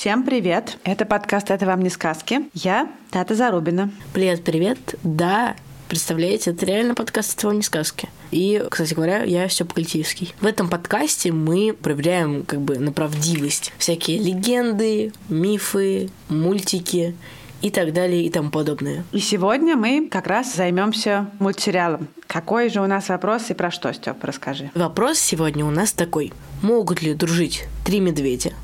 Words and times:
Всем 0.00 0.22
привет! 0.22 0.78
Это 0.82 1.04
подкаст 1.04 1.50
«Это 1.50 1.66
вам 1.66 1.82
не 1.82 1.90
сказки». 1.90 2.48
Я 2.54 2.90
Тата 3.10 3.34
Зарубина. 3.34 3.90
Привет, 4.14 4.42
привет. 4.42 4.94
Да, 5.02 5.56
представляете, 5.90 6.52
это 6.52 6.64
реально 6.64 6.94
подкаст 6.94 7.36
«Это 7.36 7.48
вам 7.48 7.56
не 7.56 7.62
сказки». 7.62 8.08
И, 8.30 8.64
кстати 8.70 8.94
говоря, 8.94 9.24
я 9.24 9.46
Степа 9.50 9.74
Кольтиевский. 9.74 10.32
В 10.40 10.46
этом 10.46 10.70
подкасте 10.70 11.32
мы 11.32 11.74
проверяем 11.74 12.44
как 12.44 12.62
бы 12.62 12.78
на 12.78 12.92
правдивость 12.92 13.74
всякие 13.76 14.16
легенды, 14.16 15.12
мифы, 15.28 16.08
мультики 16.30 17.14
и 17.60 17.68
так 17.70 17.92
далее 17.92 18.24
и 18.24 18.30
тому 18.30 18.48
подобное. 18.48 19.04
И 19.12 19.18
сегодня 19.18 19.76
мы 19.76 20.08
как 20.10 20.28
раз 20.28 20.54
займемся 20.54 21.28
мультсериалом. 21.38 22.08
Какой 22.26 22.70
же 22.70 22.80
у 22.80 22.86
нас 22.86 23.10
вопрос 23.10 23.50
и 23.50 23.52
про 23.52 23.70
что, 23.70 23.92
Степ, 23.92 24.24
расскажи. 24.24 24.70
Вопрос 24.74 25.18
сегодня 25.18 25.62
у 25.66 25.70
нас 25.70 25.92
такой. 25.92 26.32
Могут 26.62 27.02
ли 27.02 27.12
дружить 27.12 27.66
три 27.84 28.00
медведя? 28.00 28.54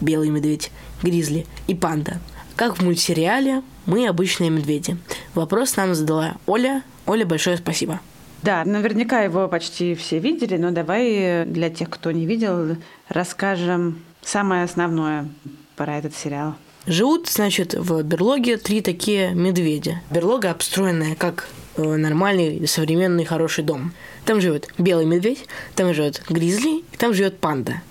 Белый 0.00 0.30
медведь, 0.30 0.70
гризли 1.02 1.46
и 1.66 1.74
панда. 1.74 2.20
Как 2.56 2.78
в 2.78 2.84
мультсериале 2.84 3.62
«Мы 3.86 4.06
обычные 4.06 4.50
медведи». 4.50 4.96
Вопрос 5.34 5.76
нам 5.76 5.94
задала 5.94 6.36
Оля. 6.46 6.82
Оля, 7.06 7.26
большое 7.26 7.56
спасибо. 7.56 8.00
Да, 8.42 8.64
наверняка 8.64 9.22
его 9.22 9.48
почти 9.48 9.94
все 9.94 10.18
видели, 10.18 10.56
но 10.56 10.70
давай 10.70 11.44
для 11.46 11.70
тех, 11.70 11.88
кто 11.90 12.10
не 12.10 12.26
видел, 12.26 12.76
расскажем 13.08 14.02
самое 14.22 14.64
основное 14.64 15.28
про 15.76 15.96
этот 15.96 16.14
сериал. 16.14 16.54
Живут, 16.86 17.28
значит, 17.28 17.72
в 17.72 18.02
берлоге 18.02 18.58
три 18.58 18.82
такие 18.82 19.34
медведя. 19.34 20.02
Берлога 20.10 20.50
обстроенная 20.50 21.14
как 21.14 21.48
э, 21.76 21.82
нормальный 21.82 22.68
современный 22.68 23.24
хороший 23.24 23.64
дом. 23.64 23.94
Там 24.26 24.42
живет 24.42 24.68
белый 24.76 25.06
медведь, 25.06 25.46
там 25.74 25.94
живет 25.94 26.22
гризли, 26.28 26.84
там 26.98 27.14
живет 27.14 27.38
панда. 27.38 27.82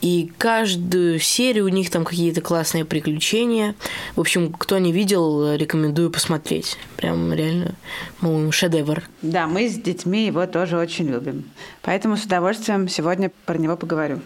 И 0.00 0.32
каждую 0.38 1.18
серию 1.18 1.64
у 1.64 1.68
них 1.68 1.90
там 1.90 2.04
какие-то 2.04 2.40
классные 2.40 2.84
приключения. 2.84 3.74
В 4.16 4.20
общем, 4.20 4.52
кто 4.52 4.78
не 4.78 4.92
видел, 4.92 5.54
рекомендую 5.54 6.10
посмотреть. 6.10 6.76
Прям 6.96 7.32
реально, 7.32 7.74
по-моему, 8.20 8.52
шедевр. 8.52 9.02
Да, 9.22 9.46
мы 9.46 9.68
с 9.68 9.74
детьми 9.74 10.26
его 10.26 10.46
тоже 10.46 10.76
очень 10.78 11.08
любим. 11.08 11.44
Поэтому 11.82 12.16
с 12.16 12.24
удовольствием 12.24 12.88
сегодня 12.88 13.30
про 13.44 13.58
него 13.58 13.76
поговорю. 13.76 14.20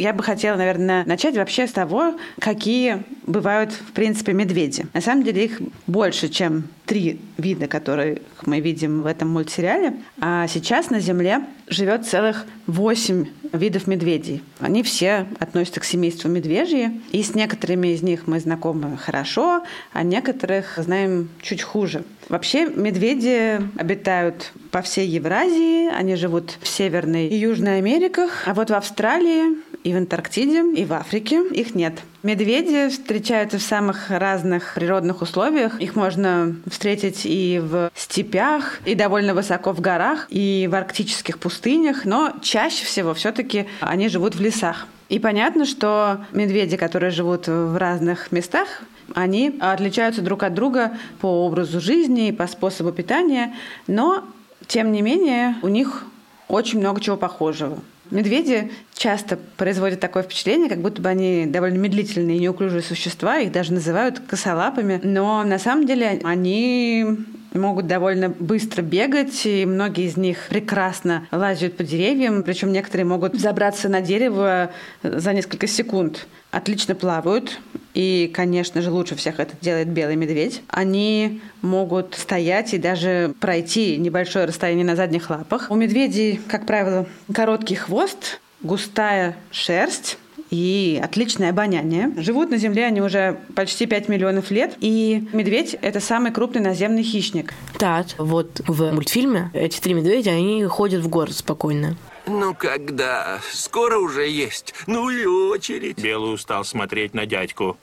Я 0.00 0.14
бы 0.14 0.22
хотела, 0.22 0.56
наверное, 0.56 1.04
начать 1.04 1.36
вообще 1.36 1.66
с 1.66 1.72
того, 1.72 2.14
какие 2.38 3.02
бывают, 3.26 3.72
в 3.72 3.92
принципе, 3.92 4.32
медведи. 4.32 4.86
На 4.94 5.02
самом 5.02 5.24
деле 5.24 5.44
их 5.44 5.60
больше, 5.86 6.30
чем 6.30 6.64
три 6.86 7.20
вида, 7.36 7.66
которые 7.66 8.22
мы 8.46 8.60
видим 8.60 9.02
в 9.02 9.06
этом 9.06 9.28
мультсериале. 9.28 9.96
А 10.18 10.48
сейчас 10.48 10.88
на 10.88 11.00
Земле 11.00 11.42
живет 11.68 12.06
целых 12.06 12.46
восемь 12.66 13.26
видов 13.52 13.86
медведей. 13.86 14.42
Они 14.58 14.82
все 14.82 15.26
относятся 15.38 15.80
к 15.80 15.84
семейству 15.84 16.30
медвежьи, 16.30 16.98
и 17.12 17.22
с 17.22 17.34
некоторыми 17.34 17.88
из 17.88 18.02
них 18.02 18.26
мы 18.26 18.40
знакомы 18.40 18.96
хорошо, 18.96 19.64
а 19.92 20.02
некоторых 20.02 20.78
знаем 20.78 21.28
чуть 21.42 21.62
хуже. 21.62 22.04
Вообще 22.28 22.66
медведи 22.66 23.60
обитают 23.76 24.52
по 24.70 24.82
всей 24.82 25.06
Евразии, 25.06 25.88
они 25.88 26.16
живут 26.16 26.56
в 26.62 26.68
Северной 26.68 27.26
и 27.26 27.36
Южной 27.36 27.78
Америках, 27.78 28.44
а 28.46 28.54
вот 28.54 28.70
в 28.70 28.74
Австралии 28.74 29.58
и 29.82 29.92
в 29.92 29.96
Антарктиде, 29.96 30.62
и 30.74 30.84
в 30.84 30.92
Африке 30.92 31.42
их 31.52 31.74
нет. 31.74 31.94
Медведи 32.22 32.88
встречаются 32.90 33.58
в 33.58 33.62
самых 33.62 34.10
разных 34.10 34.74
природных 34.74 35.22
условиях. 35.22 35.80
Их 35.80 35.96
можно 35.96 36.54
встретить 36.66 37.22
и 37.24 37.60
в 37.62 37.90
степях, 37.94 38.80
и 38.84 38.94
довольно 38.94 39.34
высоко 39.34 39.72
в 39.72 39.80
горах, 39.80 40.26
и 40.28 40.68
в 40.70 40.74
арктических 40.74 41.38
пустынях, 41.38 42.04
но 42.04 42.32
чаще 42.42 42.84
всего 42.84 43.14
все-таки 43.14 43.66
они 43.80 44.08
живут 44.08 44.34
в 44.34 44.40
лесах. 44.40 44.86
И 45.08 45.18
понятно, 45.18 45.64
что 45.64 46.24
медведи, 46.32 46.76
которые 46.76 47.10
живут 47.10 47.48
в 47.48 47.76
разных 47.76 48.30
местах, 48.32 48.82
они 49.14 49.56
отличаются 49.60 50.22
друг 50.22 50.42
от 50.42 50.54
друга 50.54 50.92
по 51.20 51.46
образу 51.46 51.80
жизни 51.80 52.28
и 52.28 52.32
по 52.32 52.46
способу 52.46 52.92
питания, 52.92 53.54
но, 53.86 54.24
тем 54.66 54.92
не 54.92 55.02
менее, 55.02 55.56
у 55.62 55.68
них 55.68 56.04
очень 56.48 56.78
много 56.78 57.00
чего 57.00 57.16
похожего. 57.16 57.78
Медведи 58.10 58.70
часто 58.94 59.38
производят 59.56 60.00
такое 60.00 60.22
впечатление, 60.22 60.68
как 60.68 60.80
будто 60.80 61.00
бы 61.00 61.08
они 61.08 61.46
довольно 61.46 61.78
медлительные 61.78 62.36
и 62.36 62.40
неуклюжие 62.40 62.82
существа, 62.82 63.38
их 63.38 63.52
даже 63.52 63.72
называют 63.72 64.20
косолапами, 64.20 65.00
но 65.02 65.44
на 65.44 65.58
самом 65.58 65.86
деле 65.86 66.20
они 66.24 67.06
могут 67.52 67.86
довольно 67.86 68.28
быстро 68.28 68.82
бегать, 68.82 69.44
и 69.44 69.66
многие 69.66 70.06
из 70.06 70.16
них 70.16 70.46
прекрасно 70.48 71.26
лазят 71.30 71.76
по 71.76 71.84
деревьям, 71.84 72.42
причем 72.42 72.72
некоторые 72.72 73.06
могут 73.06 73.34
забраться 73.34 73.88
на 73.88 74.00
дерево 74.00 74.70
за 75.02 75.32
несколько 75.32 75.66
секунд. 75.66 76.26
Отлично 76.50 76.94
плавают, 76.96 77.60
и, 77.94 78.30
конечно 78.34 78.82
же, 78.82 78.90
лучше 78.90 79.14
всех 79.14 79.38
это 79.38 79.54
делает 79.60 79.88
белый 79.88 80.16
медведь. 80.16 80.62
Они 80.68 81.40
могут 81.62 82.14
стоять 82.14 82.74
и 82.74 82.78
даже 82.78 83.34
пройти 83.40 83.96
небольшое 83.96 84.46
расстояние 84.46 84.84
на 84.84 84.96
задних 84.96 85.30
лапах. 85.30 85.66
У 85.70 85.76
медведей, 85.76 86.40
как 86.48 86.66
правило, 86.66 87.06
короткий 87.32 87.76
хвост, 87.76 88.40
густая 88.62 89.36
шерсть, 89.50 90.18
и 90.50 91.00
отличное 91.02 91.50
обоняние. 91.50 92.12
Живут 92.16 92.50
на 92.50 92.58
Земле 92.58 92.86
они 92.86 93.00
уже 93.00 93.38
почти 93.54 93.86
5 93.86 94.08
миллионов 94.08 94.50
лет, 94.50 94.74
и 94.80 95.28
медведь– 95.32 95.76
это 95.82 96.00
самый 96.00 96.32
крупный 96.32 96.60
наземный 96.60 97.02
хищник. 97.02 97.54
Так, 97.78 98.06
вот 98.18 98.60
в 98.66 98.92
мультфильме 98.92 99.50
эти 99.54 99.80
три 99.80 99.94
медведя, 99.94 100.32
они 100.32 100.64
ходят 100.64 101.02
в 101.02 101.08
город 101.08 101.36
спокойно. 101.36 101.96
Ну 102.26 102.54
когда? 102.54 103.40
Скоро 103.52 103.98
уже 103.98 104.28
есть. 104.28 104.74
Ну 104.86 105.08
и 105.10 105.24
очередь. 105.24 105.98
Белый 105.98 106.34
устал 106.34 106.64
смотреть 106.64 107.14
на 107.14 107.26
дядьку. 107.26 107.76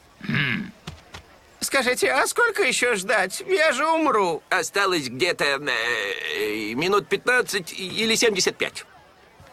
Скажите, 1.59 2.11
а 2.11 2.27
сколько 2.27 2.63
еще 2.63 2.95
ждать? 2.95 3.43
Я 3.47 3.71
же 3.71 3.85
умру. 3.87 4.43
Осталось 4.49 5.09
где-то 5.09 5.43
э, 5.43 6.73
минут 6.75 7.07
15 7.07 7.73
или 7.73 8.13
75. 8.15 8.85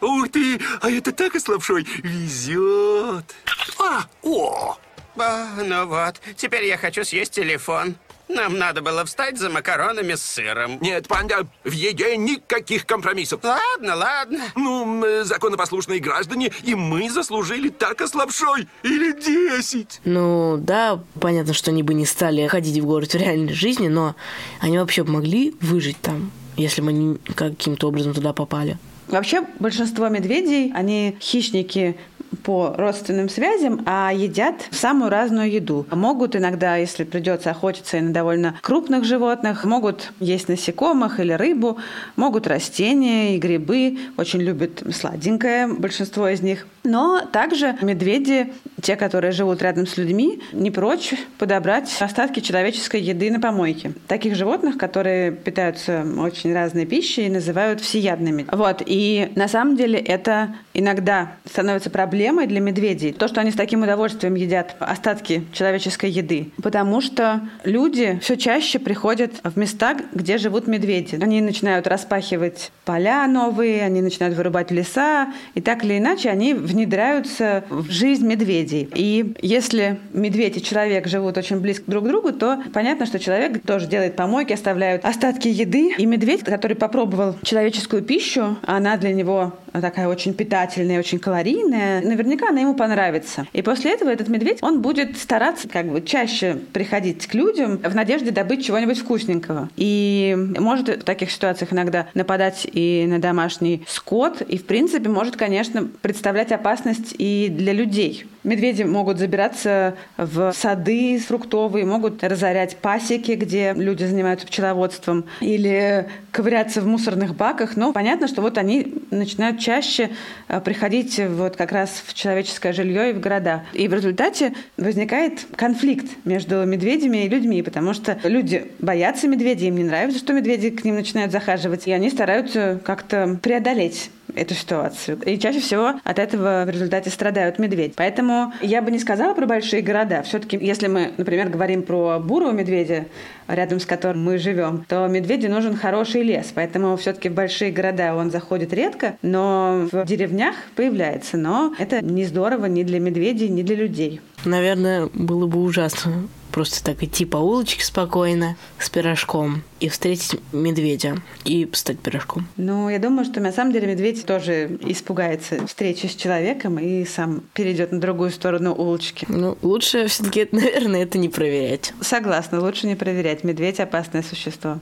Ух 0.01 0.29
ты, 0.29 0.59
а 0.81 0.89
это 0.89 1.11
так 1.11 1.35
ослабшой 1.35 1.87
везет. 2.03 3.35
А, 3.79 4.05
о! 4.23 4.77
А, 5.17 5.47
ну 5.63 5.85
вот, 5.85 6.19
теперь 6.35 6.65
я 6.65 6.77
хочу 6.77 7.03
съесть 7.03 7.31
телефон. 7.31 7.95
Нам 8.27 8.57
надо 8.57 8.81
было 8.81 9.05
встать 9.05 9.37
за 9.37 9.49
макаронами 9.49 10.15
с 10.15 10.21
сыром. 10.21 10.79
Нет, 10.81 11.07
панда, 11.07 11.47
в 11.63 11.71
еде 11.71 12.17
никаких 12.17 12.85
компромиссов. 12.87 13.43
Ладно, 13.43 13.95
ладно. 13.95 14.39
Ну, 14.55 15.05
э, 15.05 15.23
законопослушные 15.23 15.99
граждане, 15.99 16.51
и 16.63 16.73
мы 16.73 17.09
заслужили 17.09 17.69
так 17.69 18.01
ослабшой. 18.01 18.67
Или 18.81 19.11
десять. 19.11 20.01
Ну, 20.05 20.57
да, 20.57 20.99
понятно, 21.21 21.53
что 21.53 21.69
они 21.69 21.83
бы 21.83 21.93
не 21.93 22.07
стали 22.07 22.47
ходить 22.47 22.79
в 22.79 22.85
город 22.85 23.13
в 23.13 23.15
реальной 23.15 23.53
жизни, 23.53 23.89
но 23.89 24.15
они 24.59 24.79
вообще 24.79 25.03
могли 25.03 25.55
выжить 25.61 26.01
там, 26.01 26.31
если 26.57 26.81
бы 26.81 26.89
они 26.89 27.17
каким-то 27.35 27.87
образом 27.89 28.15
туда 28.15 28.33
попали. 28.33 28.79
Вообще 29.07 29.43
большинство 29.59 30.09
медведей, 30.09 30.71
они 30.73 31.17
хищники 31.21 31.97
по 32.43 32.73
родственным 32.77 33.29
связям, 33.29 33.81
а 33.85 34.11
едят 34.13 34.67
самую 34.71 35.09
разную 35.09 35.51
еду. 35.51 35.85
Могут 35.91 36.35
иногда, 36.35 36.77
если 36.77 37.03
придется 37.03 37.51
охотиться 37.51 37.97
и 37.97 38.01
на 38.01 38.13
довольно 38.13 38.55
крупных 38.61 39.03
животных, 39.03 39.65
могут 39.65 40.11
есть 40.19 40.47
насекомых 40.47 41.19
или 41.19 41.33
рыбу, 41.33 41.77
могут 42.15 42.47
растения 42.47 43.35
и 43.35 43.39
грибы, 43.39 43.97
очень 44.17 44.41
любят 44.41 44.83
сладенькое 44.91 45.67
большинство 45.67 46.27
из 46.27 46.41
них. 46.41 46.67
Но 46.83 47.21
также 47.31 47.75
медведи, 47.81 48.53
те, 48.81 48.95
которые 48.95 49.31
живут 49.31 49.61
рядом 49.61 49.87
с 49.87 49.97
людьми, 49.97 50.41
не 50.53 50.69
прочь 50.69 51.13
подобрать 51.39 51.89
остатки 51.99 52.41
человеческой 52.41 53.01
еды 53.01 53.31
на 53.31 53.39
помойке. 53.39 53.93
Таких 54.07 54.35
животных, 54.35 54.77
которые 54.77 55.31
питаются 55.31 56.05
очень 56.19 56.53
разной 56.53 56.85
пищей, 56.85 57.27
называют 57.29 57.81
всеядными. 57.81 58.45
Вот. 58.51 58.83
И 58.85 59.31
на 59.35 59.47
самом 59.47 59.75
деле 59.75 59.99
это 59.99 60.55
иногда 60.73 61.31
становится 61.49 61.89
проблемой 61.89 62.14
проблемой 62.15 62.47
для 62.47 62.61
медведей 62.61 63.11
то, 63.11 63.27
что 63.27 63.41
они 63.41 63.51
с 63.51 63.55
таким 63.55 63.83
удовольствием 63.83 64.35
едят 64.35 64.77
остатки 64.79 65.43
человеческой 65.51 66.11
еды. 66.11 66.51
Потому 66.63 67.01
что 67.01 67.41
люди 67.65 68.17
все 68.21 68.37
чаще 68.37 68.79
приходят 68.79 69.33
в 69.43 69.57
места, 69.57 69.97
где 70.13 70.37
живут 70.37 70.65
медведи. 70.65 71.19
Они 71.21 71.41
начинают 71.41 71.87
распахивать 71.87 72.71
поля 72.85 73.27
новые, 73.27 73.83
они 73.83 74.01
начинают 74.01 74.37
вырубать 74.37 74.71
леса, 74.71 75.27
и 75.55 75.61
так 75.61 75.83
или 75.83 75.97
иначе 75.97 76.29
они 76.29 76.53
внедряются 76.53 77.65
в 77.69 77.91
жизнь 77.91 78.25
медведей. 78.25 78.89
И 78.95 79.33
если 79.41 79.99
медведь 80.13 80.55
и 80.55 80.63
человек 80.63 81.07
живут 81.07 81.37
очень 81.37 81.59
близко 81.59 81.83
друг 81.91 82.05
к 82.05 82.07
другу, 82.07 82.31
то 82.31 82.63
понятно, 82.73 83.05
что 83.07 83.19
человек 83.19 83.61
тоже 83.65 83.87
делает 83.87 84.15
помойки, 84.15 84.53
оставляют 84.53 85.03
остатки 85.03 85.49
еды. 85.49 85.93
И 85.97 86.05
медведь, 86.05 86.45
который 86.45 86.77
попробовал 86.77 87.35
человеческую 87.43 88.03
пищу, 88.03 88.55
она 88.65 88.95
для 88.95 89.11
него 89.11 89.51
такая 89.81 90.07
очень 90.07 90.33
питательная, 90.33 90.99
очень 90.99 91.19
калорийная, 91.19 92.01
наверняка 92.01 92.49
она 92.49 92.61
ему 92.61 92.73
понравится. 92.75 93.47
И 93.53 93.61
после 93.61 93.91
этого 93.91 94.09
этот 94.09 94.27
медведь, 94.27 94.59
он 94.61 94.81
будет 94.81 95.17
стараться 95.17 95.67
как 95.67 95.87
бы 95.87 96.01
чаще 96.01 96.57
приходить 96.73 97.27
к 97.27 97.33
людям 97.33 97.77
в 97.77 97.95
надежде 97.95 98.31
добыть 98.31 98.65
чего-нибудь 98.65 98.99
вкусненького. 98.99 99.69
И 99.75 100.35
может 100.59 100.89
в 100.89 101.03
таких 101.03 101.31
ситуациях 101.31 101.73
иногда 101.73 102.07
нападать 102.13 102.67
и 102.71 103.05
на 103.07 103.19
домашний 103.19 103.83
скот, 103.87 104.41
и 104.41 104.57
в 104.57 104.65
принципе 104.65 105.09
может, 105.09 105.35
конечно, 105.35 105.87
представлять 106.01 106.51
опасность 106.51 107.15
и 107.17 107.47
для 107.49 107.73
людей. 107.73 108.25
Медведи 108.43 108.83
могут 108.83 109.17
забираться 109.17 109.95
в 110.17 110.53
сады 110.53 111.17
фруктовые, 111.17 111.83
могут 111.85 112.23
разорять 112.23 112.77
пасеки, 112.77 113.31
где 113.31 113.73
люди 113.73 114.03
занимаются 114.03 114.45
пчеловодством, 114.45 115.25
или 115.41 116.07
ковыряться 116.31 116.81
в 116.81 116.87
мусорных 116.87 117.35
баках. 117.35 117.75
Но 117.75 117.91
понятно, 117.91 118.27
что 118.27 118.41
вот 118.41 118.59
они 118.59 118.93
начинают 119.09 119.59
чаще 119.65 120.11
э, 120.47 120.61
приходить 120.61 121.19
вот 121.19 121.55
как 121.55 121.71
раз 121.71 122.03
в 122.05 122.13
человеческое 122.13 122.71
жилье 122.71 123.09
и 123.09 123.13
в 123.13 123.19
города. 123.19 123.63
И 123.73 123.87
в 123.87 123.93
результате 123.93 124.53
возникает 124.77 125.45
конфликт 125.55 126.05
между 126.23 126.63
медведями 126.65 127.25
и 127.25 127.29
людьми, 127.29 127.63
потому 127.63 127.93
что 127.93 128.19
люди 128.23 128.71
боятся 128.79 129.27
медведей, 129.27 129.69
им 129.69 129.77
не 129.77 129.83
нравится, 129.83 130.19
что 130.19 130.33
медведи 130.33 130.69
к 130.69 130.83
ним 130.85 130.95
начинают 130.95 131.31
захаживать, 131.31 131.87
и 131.87 131.91
они 131.91 132.11
стараются 132.11 132.79
как-то 132.83 133.39
преодолеть 133.41 134.11
эту 134.33 134.53
ситуацию. 134.53 135.19
И 135.25 135.37
чаще 135.37 135.59
всего 135.59 135.93
от 136.03 136.19
этого 136.19 136.63
в 136.65 136.69
результате 136.69 137.09
страдают 137.09 137.59
медведь. 137.59 137.93
Поэтому 137.95 138.53
я 138.61 138.81
бы 138.81 138.91
не 138.91 138.99
сказала 138.99 139.33
про 139.33 139.45
большие 139.45 139.81
города. 139.81 140.23
Все-таки, 140.23 140.57
если 140.57 140.87
мы, 140.87 141.11
например, 141.17 141.49
говорим 141.49 141.83
про 141.83 142.19
бурого 142.19 142.51
медведя, 142.51 143.05
рядом 143.47 143.79
с 143.79 143.85
которым 143.85 144.23
мы 144.23 144.37
живем, 144.37 144.85
то 144.87 145.07
медведю 145.07 145.49
нужен 145.49 145.75
хороший 145.75 146.23
лес. 146.23 146.51
Поэтому 146.53 146.97
все-таки 146.97 147.29
в 147.29 147.33
большие 147.33 147.71
города 147.71 148.15
он 148.15 148.31
заходит 148.31 148.73
редко, 148.73 149.17
но 149.21 149.87
в 149.91 150.05
деревнях 150.05 150.55
появляется. 150.75 151.37
Но 151.37 151.73
это 151.77 152.03
не 152.03 152.25
здорово 152.25 152.65
ни 152.65 152.83
для 152.83 152.99
медведей, 152.99 153.49
ни 153.49 153.61
для 153.61 153.75
людей. 153.75 154.21
Наверное, 154.43 155.09
было 155.13 155.47
бы 155.47 155.61
ужасно 155.61 156.27
просто 156.55 156.81
так 156.81 157.03
идти 157.03 157.25
по 157.25 157.35
улочке 157.35 157.83
спокойно 157.83 158.55
с 158.79 158.89
пирожком 158.89 159.61
и 159.81 159.89
встретить 159.89 160.39
медведя 160.53 161.17
и 161.43 161.69
стать 161.73 161.99
пирожком. 161.99 162.47
Ну, 162.55 162.87
я 162.87 162.97
думаю, 162.97 163.25
что 163.25 163.41
на 163.41 163.51
самом 163.51 163.73
деле 163.73 163.87
медведь 163.87 164.25
тоже 164.25 164.79
испугается 164.79 165.67
встречи 165.67 166.05
с 166.05 166.15
человеком 166.15 166.79
и 166.79 167.03
сам 167.03 167.43
перейдет 167.53 167.91
на 167.91 167.99
другую 167.99 168.31
сторону 168.31 168.73
улочки. 168.73 169.25
Ну, 169.27 169.57
лучше 169.63 170.07
все-таки, 170.07 170.47
наверное, 170.53 171.03
это 171.03 171.17
не 171.17 171.27
проверять. 171.27 171.93
Согласна, 171.99 172.61
лучше 172.61 172.87
не 172.87 172.95
проверять. 172.95 173.43
Медведь 173.43 173.81
опасное 173.81 174.23
существо. 174.23 174.79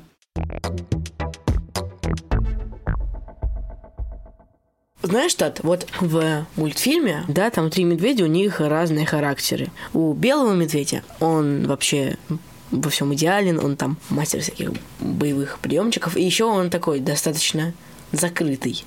Знаешь, 5.03 5.35
Тат, 5.35 5.59
вот 5.63 5.85
в 5.99 6.47
мультфильме, 6.55 7.25
да, 7.27 7.49
там 7.49 7.69
три 7.69 7.83
медведя, 7.83 8.23
у 8.23 8.27
них 8.27 8.61
разные 8.61 9.05
характеры. 9.05 9.67
У 9.93 10.13
белого 10.13 10.53
медведя 10.53 11.03
он 11.19 11.67
вообще 11.67 12.17
во 12.71 12.89
всем 12.89 13.13
идеален, 13.13 13.59
он 13.59 13.75
там 13.75 13.97
мастер 14.09 14.39
всяких 14.39 14.71
боевых 15.01 15.59
приемчиков, 15.59 16.15
и 16.15 16.23
еще 16.23 16.45
он 16.45 16.69
такой 16.69 17.01
достаточно 17.01 17.73
закрытый, 18.13 18.85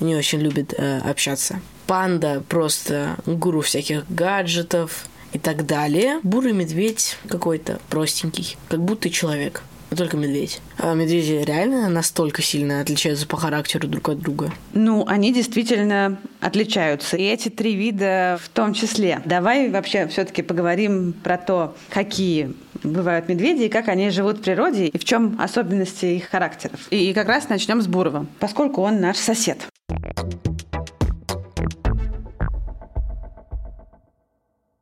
не 0.00 0.14
очень 0.14 0.40
любит 0.40 0.74
э, 0.76 0.98
общаться. 0.98 1.60
Панда 1.86 2.42
просто 2.46 3.16
гуру 3.24 3.62
всяких 3.62 4.04
гаджетов 4.10 5.06
и 5.32 5.38
так 5.38 5.64
далее. 5.64 6.20
Бурый 6.22 6.52
медведь 6.52 7.16
какой-то 7.26 7.80
простенький, 7.88 8.58
как 8.68 8.80
будто 8.80 9.08
человек 9.08 9.62
только 9.96 10.16
медведь. 10.16 10.60
А 10.78 10.94
медведи 10.94 11.42
реально 11.44 11.88
настолько 11.88 12.42
сильно 12.42 12.80
отличаются 12.80 13.26
по 13.26 13.36
характеру 13.36 13.88
друг 13.88 14.08
от 14.08 14.20
друга? 14.20 14.52
Ну, 14.72 15.04
они 15.06 15.32
действительно 15.32 16.18
отличаются. 16.40 17.16
И 17.16 17.22
эти 17.22 17.48
три 17.48 17.74
вида 17.74 18.38
в 18.42 18.48
том 18.48 18.74
числе. 18.74 19.20
Давай 19.24 19.70
вообще 19.70 20.06
все-таки 20.08 20.42
поговорим 20.42 21.12
про 21.12 21.38
то, 21.38 21.76
какие 21.90 22.54
бывают 22.82 23.28
медведи 23.28 23.64
и 23.64 23.68
как 23.68 23.88
они 23.88 24.10
живут 24.10 24.38
в 24.38 24.42
природе, 24.42 24.86
и 24.86 24.98
в 24.98 25.04
чем 25.04 25.40
особенности 25.40 26.06
их 26.06 26.24
характеров. 26.24 26.86
И 26.90 27.12
как 27.12 27.28
раз 27.28 27.48
начнем 27.48 27.80
с 27.80 27.86
Бурова, 27.86 28.26
поскольку 28.40 28.82
он 28.82 29.00
наш 29.00 29.16
сосед. 29.16 29.66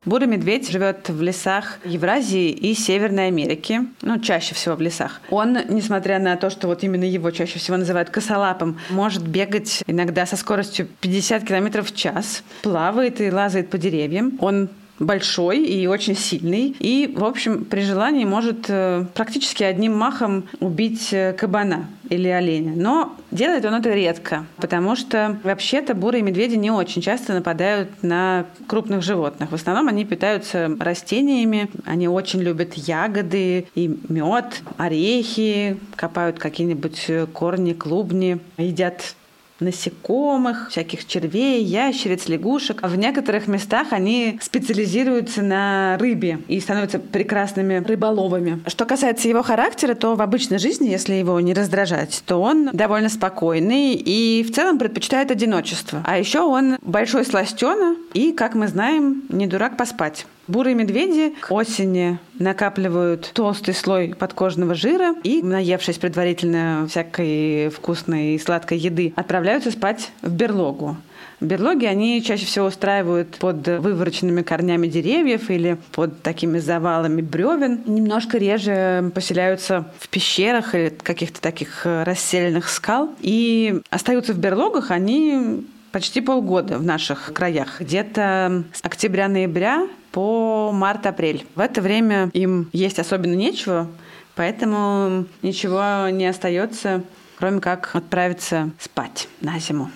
Бурый 0.05 0.27
медведь 0.27 0.69
живет 0.69 1.07
в 1.07 1.21
лесах 1.21 1.79
Евразии 1.85 2.49
и 2.49 2.73
Северной 2.73 3.27
Америки, 3.27 3.81
ну, 4.01 4.19
чаще 4.19 4.53
всего 4.53 4.75
в 4.75 4.81
лесах. 4.81 5.21
Он, 5.29 5.57
несмотря 5.69 6.19
на 6.19 6.35
то, 6.35 6.49
что 6.49 6.67
вот 6.67 6.83
именно 6.83 7.05
его 7.05 7.31
чаще 7.31 7.57
всего 7.57 7.77
называют 7.77 8.09
косолапым, 8.09 8.79
может 8.89 9.25
бегать 9.25 9.81
иногда 9.87 10.25
со 10.25 10.35
скоростью 10.35 10.89
50 10.99 11.45
км 11.45 11.81
в 11.83 11.95
час, 11.95 12.43
плавает 12.63 13.21
и 13.21 13.31
лазает 13.31 13.69
по 13.69 13.77
деревьям. 13.77 14.37
Он 14.41 14.67
большой 15.05 15.63
и 15.63 15.87
очень 15.87 16.15
сильный. 16.15 16.75
И, 16.79 17.11
в 17.15 17.23
общем, 17.23 17.65
при 17.65 17.81
желании 17.81 18.25
может 18.25 18.65
э, 18.67 19.05
практически 19.13 19.63
одним 19.63 19.97
махом 19.97 20.45
убить 20.59 21.09
э, 21.11 21.33
кабана 21.33 21.87
или 22.09 22.27
оленя. 22.27 22.73
Но 22.75 23.15
делает 23.31 23.65
он 23.65 23.75
это 23.75 23.93
редко, 23.93 24.45
потому 24.57 24.95
что 24.95 25.39
вообще-то 25.43 25.93
бурые 25.95 26.21
медведи 26.21 26.55
не 26.55 26.71
очень 26.71 27.01
часто 27.01 27.33
нападают 27.33 27.89
на 28.01 28.45
крупных 28.67 29.01
животных. 29.01 29.51
В 29.51 29.55
основном 29.55 29.87
они 29.87 30.05
питаются 30.05 30.75
растениями, 30.79 31.69
они 31.85 32.07
очень 32.07 32.41
любят 32.41 32.73
ягоды 32.75 33.67
и 33.75 33.99
мед, 34.09 34.61
орехи, 34.77 35.77
копают 35.95 36.39
какие-нибудь 36.39 37.09
корни, 37.33 37.73
клубни, 37.73 38.39
едят 38.57 39.15
насекомых, 39.63 40.69
всяких 40.69 41.07
червей, 41.07 41.63
ящериц, 41.63 42.27
лягушек. 42.27 42.81
В 42.83 42.95
некоторых 42.95 43.47
местах 43.47 43.87
они 43.91 44.39
специализируются 44.41 45.41
на 45.41 45.97
рыбе 45.99 46.39
и 46.47 46.59
становятся 46.59 46.99
прекрасными 46.99 47.75
рыболовами. 47.75 48.61
Что 48.67 48.85
касается 48.85 49.27
его 49.27 49.43
характера, 49.43 49.95
то 49.95 50.15
в 50.15 50.21
обычной 50.21 50.59
жизни, 50.59 50.89
если 50.89 51.13
его 51.13 51.39
не 51.39 51.53
раздражать, 51.53 52.23
то 52.25 52.41
он 52.41 52.69
довольно 52.73 53.09
спокойный 53.09 53.93
и 53.93 54.43
в 54.43 54.53
целом 54.53 54.77
предпочитает 54.77 55.31
одиночество. 55.31 56.03
А 56.05 56.17
еще 56.17 56.41
он 56.41 56.77
большой 56.81 57.25
сластена 57.25 57.95
и, 58.13 58.31
как 58.31 58.55
мы 58.55 58.67
знаем, 58.67 59.23
не 59.29 59.47
дурак 59.47 59.77
поспать. 59.77 60.25
Бурые 60.47 60.75
медведи 60.75 61.33
к 61.39 61.51
осени 61.51 62.19
накапливают 62.37 63.31
толстый 63.33 63.73
слой 63.73 64.13
подкожного 64.13 64.75
жира 64.75 65.15
и, 65.23 65.41
наевшись 65.41 65.97
предварительно 65.97 66.85
всякой 66.89 67.69
вкусной 67.69 68.35
и 68.35 68.39
сладкой 68.39 68.77
еды, 68.77 69.13
отправляются 69.15 69.71
спать 69.71 70.11
в 70.21 70.33
берлогу. 70.33 70.97
Берлоги 71.39 71.85
они 71.85 72.21
чаще 72.21 72.45
всего 72.45 72.67
устраивают 72.67 73.37
под 73.37 73.65
вывороченными 73.67 74.41
корнями 74.41 74.87
деревьев 74.87 75.49
или 75.49 75.77
под 75.93 76.21
такими 76.21 76.59
завалами 76.59 77.21
бревен. 77.21 77.81
Немножко 77.85 78.37
реже 78.37 79.11
поселяются 79.15 79.87
в 79.99 80.09
пещерах 80.09 80.75
или 80.75 80.89
каких-то 80.89 81.41
таких 81.41 81.85
расселенных 81.85 82.69
скал. 82.69 83.09
И 83.19 83.81
остаются 83.89 84.33
в 84.33 84.37
берлогах 84.37 84.91
они 84.91 85.65
почти 85.91 86.21
полгода 86.21 86.77
в 86.77 86.83
наших 86.83 87.31
краях. 87.33 87.79
Где-то 87.79 88.63
с 88.73 88.79
октября-ноября 88.83 89.87
по 90.13 90.71
март-апрель. 90.71 91.45
В 91.55 91.59
это 91.59 91.81
время 91.81 92.29
им 92.33 92.69
есть 92.71 92.99
особенно 92.99 93.33
нечего, 93.33 93.89
поэтому 94.35 95.25
ничего 95.41 96.07
не 96.09 96.27
остается, 96.27 97.03
кроме 97.37 97.59
как 97.59 97.93
отправиться 97.93 98.69
спать 98.79 99.27
на 99.41 99.59
зиму. 99.59 99.91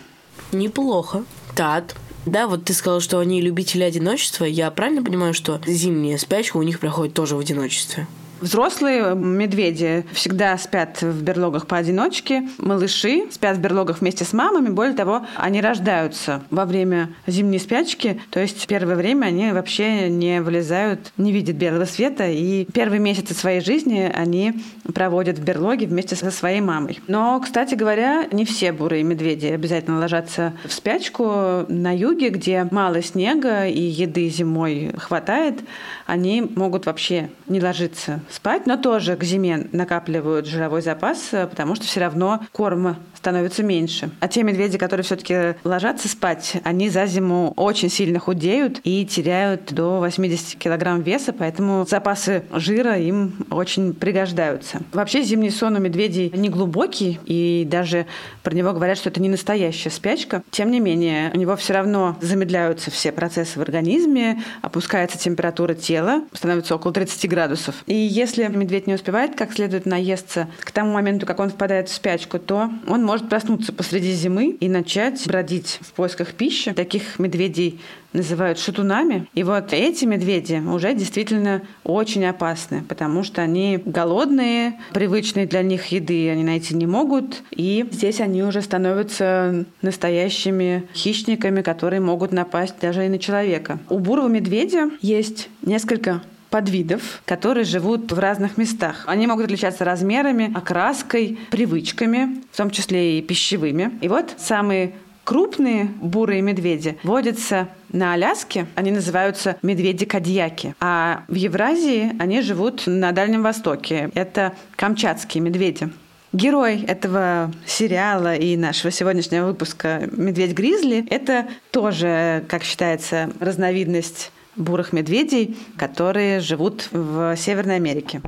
Неплохо. 0.51 1.23
Так, 1.55 1.95
да, 2.25 2.47
вот 2.47 2.65
ты 2.65 2.73
сказал, 2.73 2.99
что 2.99 3.19
они 3.19 3.41
любители 3.41 3.83
одиночества. 3.83 4.43
Я 4.43 4.69
правильно 4.71 5.03
понимаю, 5.03 5.33
что 5.33 5.61
зимняя 5.65 6.17
спячка 6.17 6.57
у 6.57 6.63
них 6.63 6.79
проходит 6.79 7.13
тоже 7.13 7.35
в 7.35 7.39
одиночестве? 7.39 8.07
Взрослые 8.39 9.15
медведи 9.15 10.05
всегда 10.13 10.57
спят 10.57 11.01
в 11.01 11.23
берлогах 11.23 11.65
поодиночке. 11.65 12.47
Малыши 12.59 13.25
спят 13.31 13.57
в 13.57 13.59
берлогах 13.59 14.01
вместе 14.01 14.25
с 14.25 14.33
мамами. 14.33 14.69
Более 14.69 14.95
того, 14.95 15.25
они 15.35 15.59
рождаются 15.59 16.43
во 16.51 16.65
время 16.65 17.09
зимней 17.25 17.59
спячки. 17.59 18.21
То 18.29 18.39
есть 18.39 18.67
первое 18.67 18.95
время 18.95 19.27
они 19.27 19.51
вообще 19.51 20.09
не 20.09 20.41
вылезают, 20.41 21.11
не 21.17 21.31
видят 21.31 21.55
белого 21.55 21.85
света. 21.85 22.27
И 22.27 22.65
первые 22.65 22.99
месяцы 22.99 23.33
своей 23.33 23.61
жизни 23.61 24.11
они 24.13 24.53
проводят 24.93 25.39
в 25.39 25.43
берлоге 25.43 25.87
вместе 25.87 26.15
со 26.15 26.29
своей 26.29 26.61
мамой. 26.61 26.99
Но, 27.07 27.39
кстати 27.39 27.73
говоря, 27.73 28.27
не 28.31 28.45
все 28.45 28.71
бурые 28.71 29.03
медведи 29.03 29.47
обязательно 29.47 29.99
ложатся 29.99 30.53
в 30.63 30.73
спячку. 30.73 31.65
На 31.69 31.95
юге, 31.95 32.29
где 32.29 32.67
мало 32.69 33.01
снега 33.01 33.65
и 33.65 33.81
еды 33.81 34.29
зимой 34.29 34.93
хватает, 34.97 35.59
они 36.07 36.41
могут 36.41 36.85
вообще 36.85 37.29
не 37.47 37.61
ложиться 37.61 38.21
спать, 38.29 38.65
но 38.65 38.77
тоже 38.77 39.17
к 39.17 39.23
зиме 39.23 39.67
накапливают 39.73 40.47
жировой 40.47 40.81
запас, 40.81 41.33
э, 41.33 41.45
потому 41.45 41.75
что 41.75 41.85
все 41.85 41.99
равно 41.99 42.39
корма 42.53 42.97
становится 43.17 43.63
меньше. 43.63 44.09
А 44.19 44.27
те 44.27 44.43
медведи, 44.43 44.77
которые 44.77 45.03
все-таки 45.03 45.55
ложатся 45.63 46.07
спать, 46.07 46.53
они 46.63 46.89
за 46.89 47.05
зиму 47.07 47.53
очень 47.55 47.89
сильно 47.89 48.19
худеют 48.19 48.79
и 48.83 49.05
теряют 49.05 49.73
до 49.73 49.99
80 49.99 50.57
килограмм 50.57 51.01
веса, 51.01 51.33
поэтому 51.33 51.85
запасы 51.85 52.43
жира 52.53 52.97
им 52.97 53.33
очень 53.49 53.93
пригождаются. 53.93 54.81
Вообще 54.93 55.23
зимний 55.23 55.49
сон 55.49 55.75
у 55.75 55.79
медведей 55.79 56.31
не 56.35 56.49
глубокий, 56.49 57.19
и 57.25 57.67
даже 57.69 58.05
про 58.43 58.53
него 58.53 58.73
говорят, 58.73 58.97
что 58.97 59.09
это 59.09 59.21
не 59.21 59.29
настоящая 59.29 59.89
спячка. 59.89 60.43
Тем 60.51 60.71
не 60.71 60.79
менее, 60.79 61.31
у 61.33 61.37
него 61.37 61.55
все 61.55 61.73
равно 61.73 62.15
замедляются 62.21 62.91
все 62.91 63.11
процессы 63.11 63.57
в 63.57 63.61
организме, 63.61 64.43
опускается 64.61 65.17
температура 65.17 65.73
тела, 65.73 66.23
становится 66.33 66.75
около 66.75 66.93
30 66.93 67.29
градусов. 67.29 67.75
И 67.87 67.95
если 67.95 68.47
медведь 68.47 68.87
не 68.87 68.93
успевает 68.93 69.35
как 69.35 69.53
следует 69.53 69.85
наесться 69.85 70.47
к 70.59 70.71
тому 70.71 70.93
моменту, 70.93 71.25
как 71.25 71.39
он 71.39 71.49
впадает 71.49 71.89
в 71.89 71.93
спячку, 71.93 72.39
то 72.39 72.69
он 72.87 73.06
может 73.07 73.29
проснуться 73.29 73.71
посреди 73.71 74.11
зимы 74.11 74.57
и 74.59 74.67
начать 74.67 75.25
бродить 75.27 75.79
в 75.81 75.93
поисках 75.93 76.33
пищи. 76.33 76.73
Таких 76.73 77.19
медведей 77.19 77.79
называют 78.11 78.59
шатунами. 78.59 79.27
И 79.33 79.43
вот 79.43 79.71
эти 79.71 80.03
медведи 80.03 80.55
уже 80.55 80.93
действительно 80.93 81.61
очень 81.85 82.25
опасны, 82.25 82.83
потому 82.83 83.23
что 83.23 83.41
они 83.41 83.79
голодные, 83.85 84.73
привычные 84.93 85.45
для 85.45 85.61
них 85.61 85.85
еды 85.85 86.29
они 86.29 86.43
найти 86.43 86.75
не 86.75 86.85
могут, 86.85 87.43
и 87.51 87.87
здесь 87.91 88.19
они 88.19 88.43
уже 88.43 88.61
становятся 88.61 89.65
настоящими 89.81 90.83
хищниками, 90.93 91.61
которые 91.61 92.01
могут 92.01 92.33
напасть 92.33 92.75
даже 92.81 93.05
и 93.05 93.09
на 93.09 93.19
человека. 93.19 93.79
У 93.87 93.99
бурого 93.99 94.27
медведя 94.27 94.89
есть 95.01 95.47
несколько 95.61 96.21
подвидов, 96.49 97.21
которые 97.25 97.65
живут 97.65 98.11
в 98.11 98.19
разных 98.19 98.57
местах. 98.57 99.03
Они 99.07 99.27
могут 99.27 99.45
отличаться 99.45 99.83
размерами, 99.85 100.51
окраской, 100.55 101.39
привычками, 101.51 102.41
в 102.51 102.57
том 102.57 102.69
числе 102.69 103.19
и 103.19 103.21
пищевыми. 103.21 103.91
И 104.01 104.07
вот 104.07 104.33
самые 104.37 104.93
крупные 105.23 105.85
бурые 106.01 106.41
медведи 106.41 106.97
водятся 107.03 107.67
на 107.91 108.13
Аляске, 108.13 108.65
они 108.75 108.91
называются 108.91 109.57
медведи-кадьяки. 109.61 110.73
А 110.79 111.23
в 111.27 111.35
Евразии 111.35 112.13
они 112.19 112.41
живут 112.41 112.83
на 112.85 113.11
Дальнем 113.11 113.43
Востоке. 113.43 114.09
Это 114.13 114.53
камчатские 114.75 115.43
медведи. 115.43 115.89
Герой 116.33 116.81
этого 116.81 117.51
сериала 117.65 118.35
и 118.35 118.57
нашего 118.57 118.91
сегодняшнего 118.91 119.47
выпуска 119.47 120.09
«Медведь-гризли»— 120.11 121.05
это 121.09 121.47
тоже, 121.71 122.43
как 122.49 122.63
считается, 122.63 123.29
разновидность 123.39 124.31
бурых 124.57 124.93
медведей, 124.93 125.57
которые 125.77 126.39
живут 126.39 126.89
в 126.91 127.35
Северной 127.37 127.75
Америке. 127.75 128.21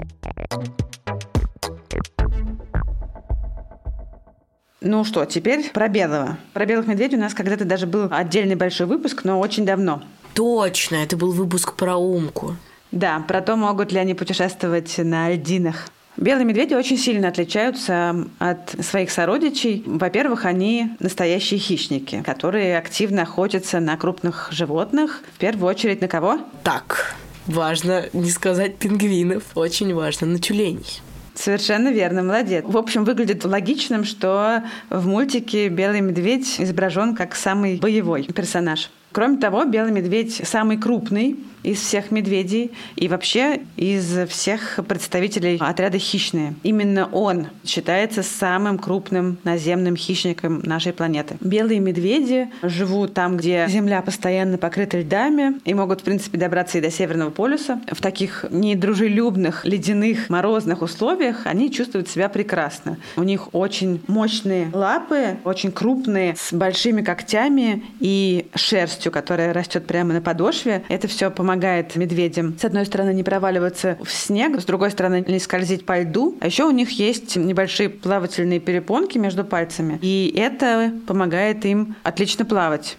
Ну 4.81 5.03
что, 5.03 5.25
теперь 5.25 5.69
про 5.71 5.89
белого. 5.89 6.38
Про 6.53 6.65
белых 6.65 6.88
медведей 6.88 7.17
у 7.17 7.21
нас 7.21 7.33
когда-то 7.33 7.65
даже 7.65 7.86
был 7.86 8.07
отдельный 8.12 8.55
большой 8.55 8.88
выпуск, 8.88 9.25
но 9.25 9.39
очень 9.39 9.65
давно. 9.65 10.03
Точно, 10.33 10.95
это 10.95 11.17
был 11.17 11.33
выпуск 11.33 11.75
про 11.75 11.98
умку. 11.98 12.55
Да, 12.91 13.19
про 13.27 13.41
то, 13.41 13.55
могут 13.57 13.91
ли 13.91 14.00
они 14.00 14.13
путешествовать 14.13 14.98
на 14.98 15.31
льдинах. 15.31 15.89
Белые 16.19 16.43
медведи 16.43 16.73
очень 16.73 16.97
сильно 16.97 17.29
отличаются 17.29 18.25
от 18.39 18.75
своих 18.81 19.09
сородичей. 19.09 19.83
Во-первых, 19.85 20.43
они 20.43 20.89
настоящие 20.99 21.61
хищники, 21.61 22.21
которые 22.25 22.77
активно 22.77 23.21
охотятся 23.21 23.79
на 23.79 23.95
крупных 23.95 24.49
животных. 24.51 25.23
В 25.35 25.38
первую 25.38 25.69
очередь 25.69 26.01
на 26.01 26.09
кого? 26.09 26.39
Так, 26.63 27.15
важно 27.47 28.09
не 28.11 28.29
сказать 28.31 28.75
пингвинов. 28.75 29.43
Очень 29.55 29.95
важно, 29.95 30.27
на 30.27 30.39
тюленей. 30.39 31.01
Совершенно 31.35 31.88
верно, 31.88 32.21
молодец. 32.21 32.65
В 32.67 32.75
общем, 32.75 33.05
выглядит 33.05 33.45
логичным, 33.45 34.03
что 34.03 34.63
в 34.89 35.07
мультике 35.07 35.69
белый 35.69 36.01
медведь 36.01 36.59
изображен 36.59 37.15
как 37.15 37.33
самый 37.33 37.77
боевой 37.77 38.23
персонаж. 38.23 38.89
Кроме 39.13 39.38
того, 39.38 39.63
белый 39.63 39.93
медведь 39.93 40.41
самый 40.43 40.77
крупный 40.77 41.39
из 41.63 41.80
всех 41.80 42.12
медведей 42.12 42.72
и 42.96 43.08
вообще 43.08 43.62
из 43.75 44.18
всех 44.30 44.80
представителей 44.88 45.58
отряда 45.60 45.98
хищные. 45.98 46.56
Именно 46.63 47.08
он 47.12 47.48
считается 47.66 48.24
самым 48.24 48.78
крупным 48.78 49.38
наземным 49.44 49.96
хищником 49.96 50.62
нашей 50.63 50.94
планеты. 50.94 51.38
Белые 51.42 51.80
медведи 51.80 52.50
живут 52.63 53.13
там, 53.13 53.38
где 53.38 53.66
земля 53.68 54.01
постоянно 54.01 54.58
покрыта 54.58 55.00
льдами 55.00 55.60
и 55.66 55.74
могут, 55.74 56.01
в 56.01 56.04
принципе, 56.04 56.38
добраться 56.38 56.78
и 56.78 56.82
до 56.82 56.92
Северного 56.92 57.30
полюса. 57.30 57.82
В 57.92 58.01
таких 58.01 58.46
недружелюбных, 58.50 59.66
ледяных, 59.66 60.30
морозных 60.30 60.82
условиях 60.82 61.46
они 61.46 61.72
чувствуют 61.72 62.10
себя 62.10 62.30
прекрасно. 62.30 62.98
У 63.16 63.24
них 63.24 63.54
очень 63.54 64.01
мощные 64.08 64.70
лапы, 64.74 65.38
очень 65.44 65.72
крупные, 65.72 66.36
с 66.38 66.54
большими 66.54 67.01
когтями 67.01 67.84
и 68.00 68.48
шерстью, 68.56 69.12
которая 69.12 69.54
растет 69.54 69.86
прямо 69.86 70.13
на 70.13 70.22
подошве. 70.22 70.84
Это 70.89 71.08
все 71.08 71.30
помогает 71.30 71.49
помогает 71.50 71.96
медведям, 71.96 72.60
с 72.60 72.65
одной 72.65 72.86
стороны, 72.86 73.12
не 73.12 73.24
проваливаться 73.24 73.98
в 74.03 74.12
снег, 74.12 74.62
с 74.62 74.65
другой 74.65 74.91
стороны, 74.91 75.25
не 75.27 75.39
скользить 75.39 75.84
по 75.84 76.00
льду. 76.00 76.38
А 76.41 76.46
еще 76.46 76.65
у 76.65 76.72
них 76.72 76.91
есть 76.91 77.36
небольшие 77.38 77.89
плавательные 77.89 78.60
перепонки 78.60 79.18
между 79.18 79.44
пальцами, 79.44 79.98
и 80.03 80.32
это 80.38 80.94
помогает 81.08 81.65
им 81.65 81.96
отлично 82.03 82.46
плавать. 82.46 82.98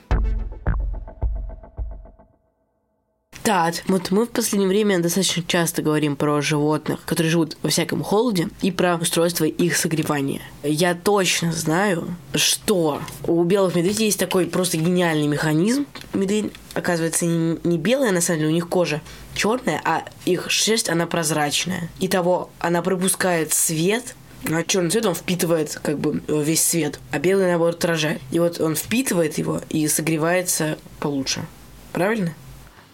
Да, 3.43 3.73
вот 3.89 4.11
мы 4.11 4.27
в 4.27 4.31
последнее 4.31 4.69
время 4.69 4.99
достаточно 4.99 5.43
часто 5.47 5.81
говорим 5.81 6.15
про 6.15 6.41
животных, 6.43 7.01
которые 7.07 7.31
живут 7.31 7.57
во 7.63 7.71
всяком 7.71 8.03
холоде, 8.03 8.49
и 8.61 8.71
про 8.71 8.97
устройство 8.97 9.45
их 9.45 9.77
согревания. 9.77 10.43
Я 10.63 10.95
точно 10.95 11.53
знаю, 11.53 12.15
что 12.35 13.01
у 13.27 13.43
белых 13.45 13.75
медведей 13.75 14.07
есть 14.07 14.19
такой 14.19 14.47
просто 14.47 14.77
гениальный 14.77 15.27
механизм. 15.27 15.87
Медведь, 16.13 16.53
оказывается, 16.75 17.25
не, 17.25 17.59
не 17.65 17.79
белая, 17.79 18.13
на 18.13 18.21
самом 18.21 18.41
деле, 18.41 18.51
у 18.51 18.55
них 18.55 18.69
кожа 18.69 19.01
черная, 19.35 19.81
а 19.85 20.05
их 20.27 20.51
шерсть, 20.51 20.91
она 20.91 21.07
прозрачная. 21.07 21.89
И 21.99 22.09
того, 22.09 22.51
она 22.59 22.83
пропускает 22.83 23.55
свет, 23.55 24.15
а 24.51 24.63
черный 24.65 24.91
цвет 24.91 25.07
он 25.07 25.15
впитывает 25.15 25.79
как 25.83 25.99
бы 25.99 26.23
весь 26.29 26.65
свет, 26.65 27.01
а 27.11 27.19
белый 27.19 27.47
наоборот 27.47 27.77
отражает. 27.77 28.21
И 28.31 28.39
вот 28.39 28.61
он 28.61 28.77
впитывает 28.77 29.39
его 29.39 29.63
и 29.71 29.89
согревается 29.89 30.79
получше. 30.99 31.47
Правильно? 31.93 32.35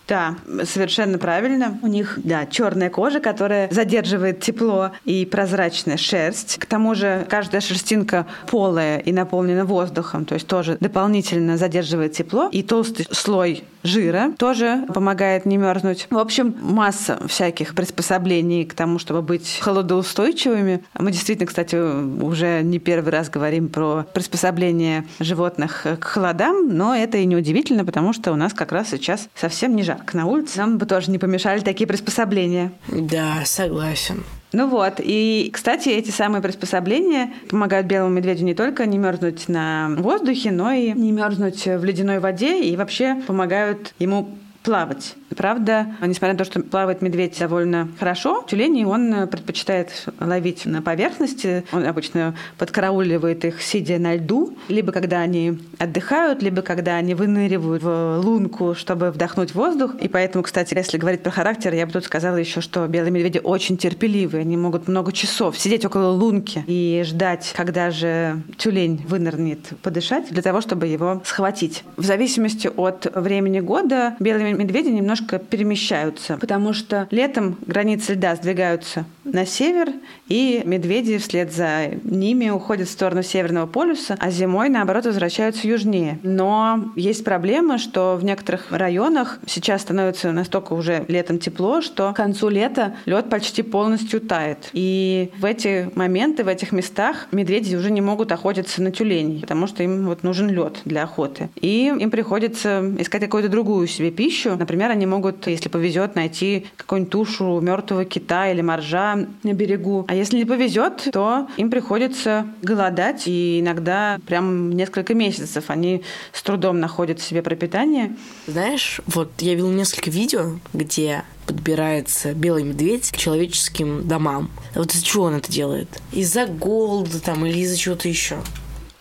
Да, 0.09 0.37
совершенно 0.65 1.19
правильно. 1.19 1.79
У 1.83 1.89
них, 1.89 2.19
да, 2.23 2.47
черная 2.47 2.91
кожа, 2.91 3.19
которая 3.19 3.69
задерживает 3.71 4.41
тепло 4.41 4.93
и 5.05 5.27
прозрачная 5.27 5.97
шерсть. 5.97 6.59
К 6.59 6.67
тому 6.67 6.95
же 6.95 7.27
каждая 7.29 7.61
шерстинка 7.61 8.27
полая 8.49 8.99
и 8.99 9.13
наполнена 9.13 9.65
воздухом, 9.65 10.25
то 10.25 10.35
есть 10.35 10.47
тоже 10.47 10.77
дополнительно 10.81 11.57
задерживает 11.57 12.13
тепло. 12.13 12.49
И 12.53 12.63
толстый 12.63 13.07
слой 13.11 13.65
жира 13.83 14.33
тоже 14.39 14.85
помогает 14.93 15.45
не 15.45 15.57
мерзнуть. 15.57 16.07
В 16.11 16.19
общем, 16.19 16.55
масса 16.61 17.19
всяких 17.27 17.75
приспособлений 17.75 18.65
к 18.65 18.75
тому, 18.75 18.99
чтобы 18.99 19.23
быть 19.23 19.59
холодоустойчивыми. 19.61 20.85
Мы 20.99 21.11
действительно, 21.11 21.47
кстати, 21.47 21.77
уже 21.77 22.63
не 22.63 22.79
первый 22.79 23.11
раз 23.11 23.29
говорим 23.29 23.69
про 23.69 24.07
приспособление 24.13 25.05
животных 25.19 25.85
к 25.99 26.05
холодам, 26.05 26.77
но 26.77 26.95
это 26.95 27.19
и 27.19 27.25
не 27.25 27.37
удивительно, 27.37 27.85
потому 27.85 28.13
что 28.13 28.33
у 28.33 28.37
нас 28.37 28.53
как 28.53 28.73
раз 28.73 28.91
сейчас 28.91 29.29
совсем 29.35 29.75
не 29.75 29.83
жарко 29.83 29.96
жарко 29.97 30.17
на 30.17 30.27
улице, 30.27 30.59
нам 30.59 30.79
бы 30.79 30.87
тоже 30.87 31.11
не 31.11 31.19
помешали 31.19 31.61
такие 31.61 31.87
приспособления. 31.87 32.73
Да, 32.89 33.43
согласен. 33.45 34.25
Ну 34.53 34.69
вот, 34.69 34.95
и, 34.99 35.51
кстати, 35.53 35.89
эти 35.89 36.11
самые 36.11 36.41
приспособления 36.41 37.33
помогают 37.51 37.87
белому 37.87 38.15
медведю 38.15 38.45
не 38.45 38.55
только 38.55 38.87
не 38.87 38.97
мерзнуть 38.97 39.49
на 39.49 39.91
воздухе, 39.99 40.51
но 40.51 40.71
и 40.71 40.93
не 40.93 41.13
мерзнуть 41.13 41.67
в 41.67 41.85
ледяной 41.85 42.21
воде, 42.21 42.63
и 42.63 42.77
вообще 42.77 43.17
помогают 43.27 43.93
ему 43.99 44.37
плавать. 44.67 45.15
Правда, 45.37 45.87
несмотря 46.01 46.33
на 46.33 46.39
то, 46.39 46.45
что 46.45 46.61
плавает 46.61 47.03
медведь 47.03 47.39
довольно 47.39 47.89
хорошо, 47.99 48.45
тюлени 48.49 48.85
он 48.85 49.29
предпочитает 49.29 50.09
ловить 50.19 50.67
на 50.67 50.83
поверхности. 50.83 51.65
Он 51.73 51.85
обычно 51.85 52.35
подкарауливает 52.59 53.45
их, 53.45 53.63
сидя 53.63 53.99
на 53.99 54.17
льду, 54.17 54.57
либо 54.69 54.93
когда 54.93 55.21
они 55.21 55.59
отдыхают, 55.79 56.43
либо 56.43 56.63
когда 56.63 56.97
они 56.97 57.15
выныривают 57.15 57.83
в 57.83 58.21
лунку, 58.25 58.75
чтобы 58.75 59.11
вдохнуть 59.11 59.55
воздух. 59.55 59.95
И 60.01 60.09
поэтому, 60.09 60.43
кстати, 60.43 60.75
если 60.75 60.99
говорить 60.99 61.23
про 61.23 61.31
характер, 61.31 61.75
я 61.75 61.87
бы 61.87 61.93
тут 61.93 62.05
сказала 62.05 62.37
еще, 62.37 62.61
что 62.61 62.87
белые 62.89 63.13
медведи 63.13 63.41
очень 63.43 63.77
терпеливые. 63.77 64.41
Они 64.41 64.57
могут 64.57 64.89
много 64.89 65.13
часов 65.13 65.59
сидеть 65.59 65.85
около 65.85 66.09
лунки 66.09 66.65
и 66.67 67.03
ждать, 67.05 67.53
когда 67.57 67.91
же 67.91 68.43
тюлень 68.57 69.05
вынырнет 69.07 69.61
подышать, 69.83 70.29
для 70.31 70.43
того, 70.43 70.61
чтобы 70.61 70.87
его 70.87 71.23
схватить. 71.25 71.85
В 71.97 72.05
зависимости 72.05 72.69
от 72.75 73.07
времени 73.15 73.61
года 73.61 74.17
белые 74.19 74.56
медведи 74.57 74.89
немножко 74.89 75.39
перемещаются, 75.39 76.39
потому 76.39 76.73
что 76.73 77.07
летом 77.11 77.57
границы 77.67 78.15
льда 78.15 78.35
сдвигаются 78.37 79.07
на 79.25 79.45
север, 79.45 79.93
и 80.29 80.63
медведи 80.65 81.19
вслед 81.19 81.53
за 81.53 81.89
ними 82.05 82.49
уходят 82.51 82.89
в 82.89 82.93
сторону 82.93 83.23
Северного 83.23 83.67
полюса, 83.67 84.17
а 84.19 84.31
зимой, 84.31 84.69
наоборот, 84.69 85.07
возвращаются 85.07 85.67
южнее. 85.67 86.19
Но 86.23 86.93
есть 86.97 87.25
проблема, 87.25 87.79
что 87.79 88.17
в 88.17 88.25
некоторых 88.25 88.71
районах 88.71 89.41
сейчас 89.47 89.83
становится 89.83 90.33
настолько 90.33 90.73
уже 90.73 91.05
летом 91.09 91.39
тепло, 91.39 91.81
что 91.81 92.13
к 92.13 92.17
концу 92.17 92.49
лета 92.49 92.95
лед 93.05 93.29
почти 93.29 93.63
полностью 93.63 94.21
тает. 94.21 94.71
И 94.73 95.31
в 95.39 95.45
эти 95.45 95.91
моменты, 95.95 96.45
в 96.45 96.49
этих 96.49 96.73
местах 96.73 97.29
медведи 97.33 97.77
уже 97.77 97.91
не 97.91 98.01
могут 98.01 98.33
охотиться 98.33 98.83
на 98.83 98.91
тюленей, 98.91 99.41
потому 99.41 99.67
что 99.67 99.83
им 99.83 100.07
вот 100.07 100.23
нужен 100.23 100.49
лед 100.49 100.81
для 100.85 101.03
охоты. 101.03 101.49
И 101.61 101.93
им 101.99 102.11
приходится 102.11 102.95
искать 102.99 103.23
какую-то 103.23 103.49
другую 103.49 103.87
себе 103.87 104.11
пищу. 104.11 104.46
Например, 104.55 104.91
они 104.91 105.07
могут, 105.07 105.47
если 105.47 105.69
повезет, 105.69 106.15
найти 106.15 106.67
какую-нибудь 106.77 107.11
тушу 107.11 107.61
мертвого 107.61 108.05
кита 108.05 108.51
или 108.51 108.61
моржа 108.61 109.27
на 109.43 109.53
берегу. 109.53 110.05
А 110.09 110.15
если 110.15 110.37
не 110.37 110.45
повезет, 110.45 111.09
то 111.13 111.49
им 111.57 111.71
приходится 111.71 112.47
голодать, 112.63 113.25
и 113.27 113.61
иногда 113.61 114.19
прям 114.27 114.71
несколько 114.71 115.15
месяцев 115.15 115.65
они 115.69 116.03
с 116.33 116.43
трудом 116.43 116.79
находят 116.79 117.21
себе 117.21 117.43
пропитание. 117.43 118.15
Знаешь, 118.47 119.01
вот 119.07 119.31
я 119.41 119.55
видел 119.55 119.71
несколько 119.71 120.11
видео, 120.11 120.59
где 120.73 121.25
подбирается 121.47 122.35
белый 122.35 122.65
медведь 122.65 123.11
к 123.11 123.17
человеческим 123.17 124.07
домам. 124.07 124.51
Вот 124.75 124.93
из-за 124.93 125.05
чего 125.05 125.25
он 125.25 125.35
это 125.35 125.51
делает? 125.51 125.89
Из-за 126.13 126.47
голода 126.47 127.21
там 127.21 127.47
или 127.47 127.61
из-за 127.61 127.77
чего-то 127.77 128.09
еще? 128.09 128.37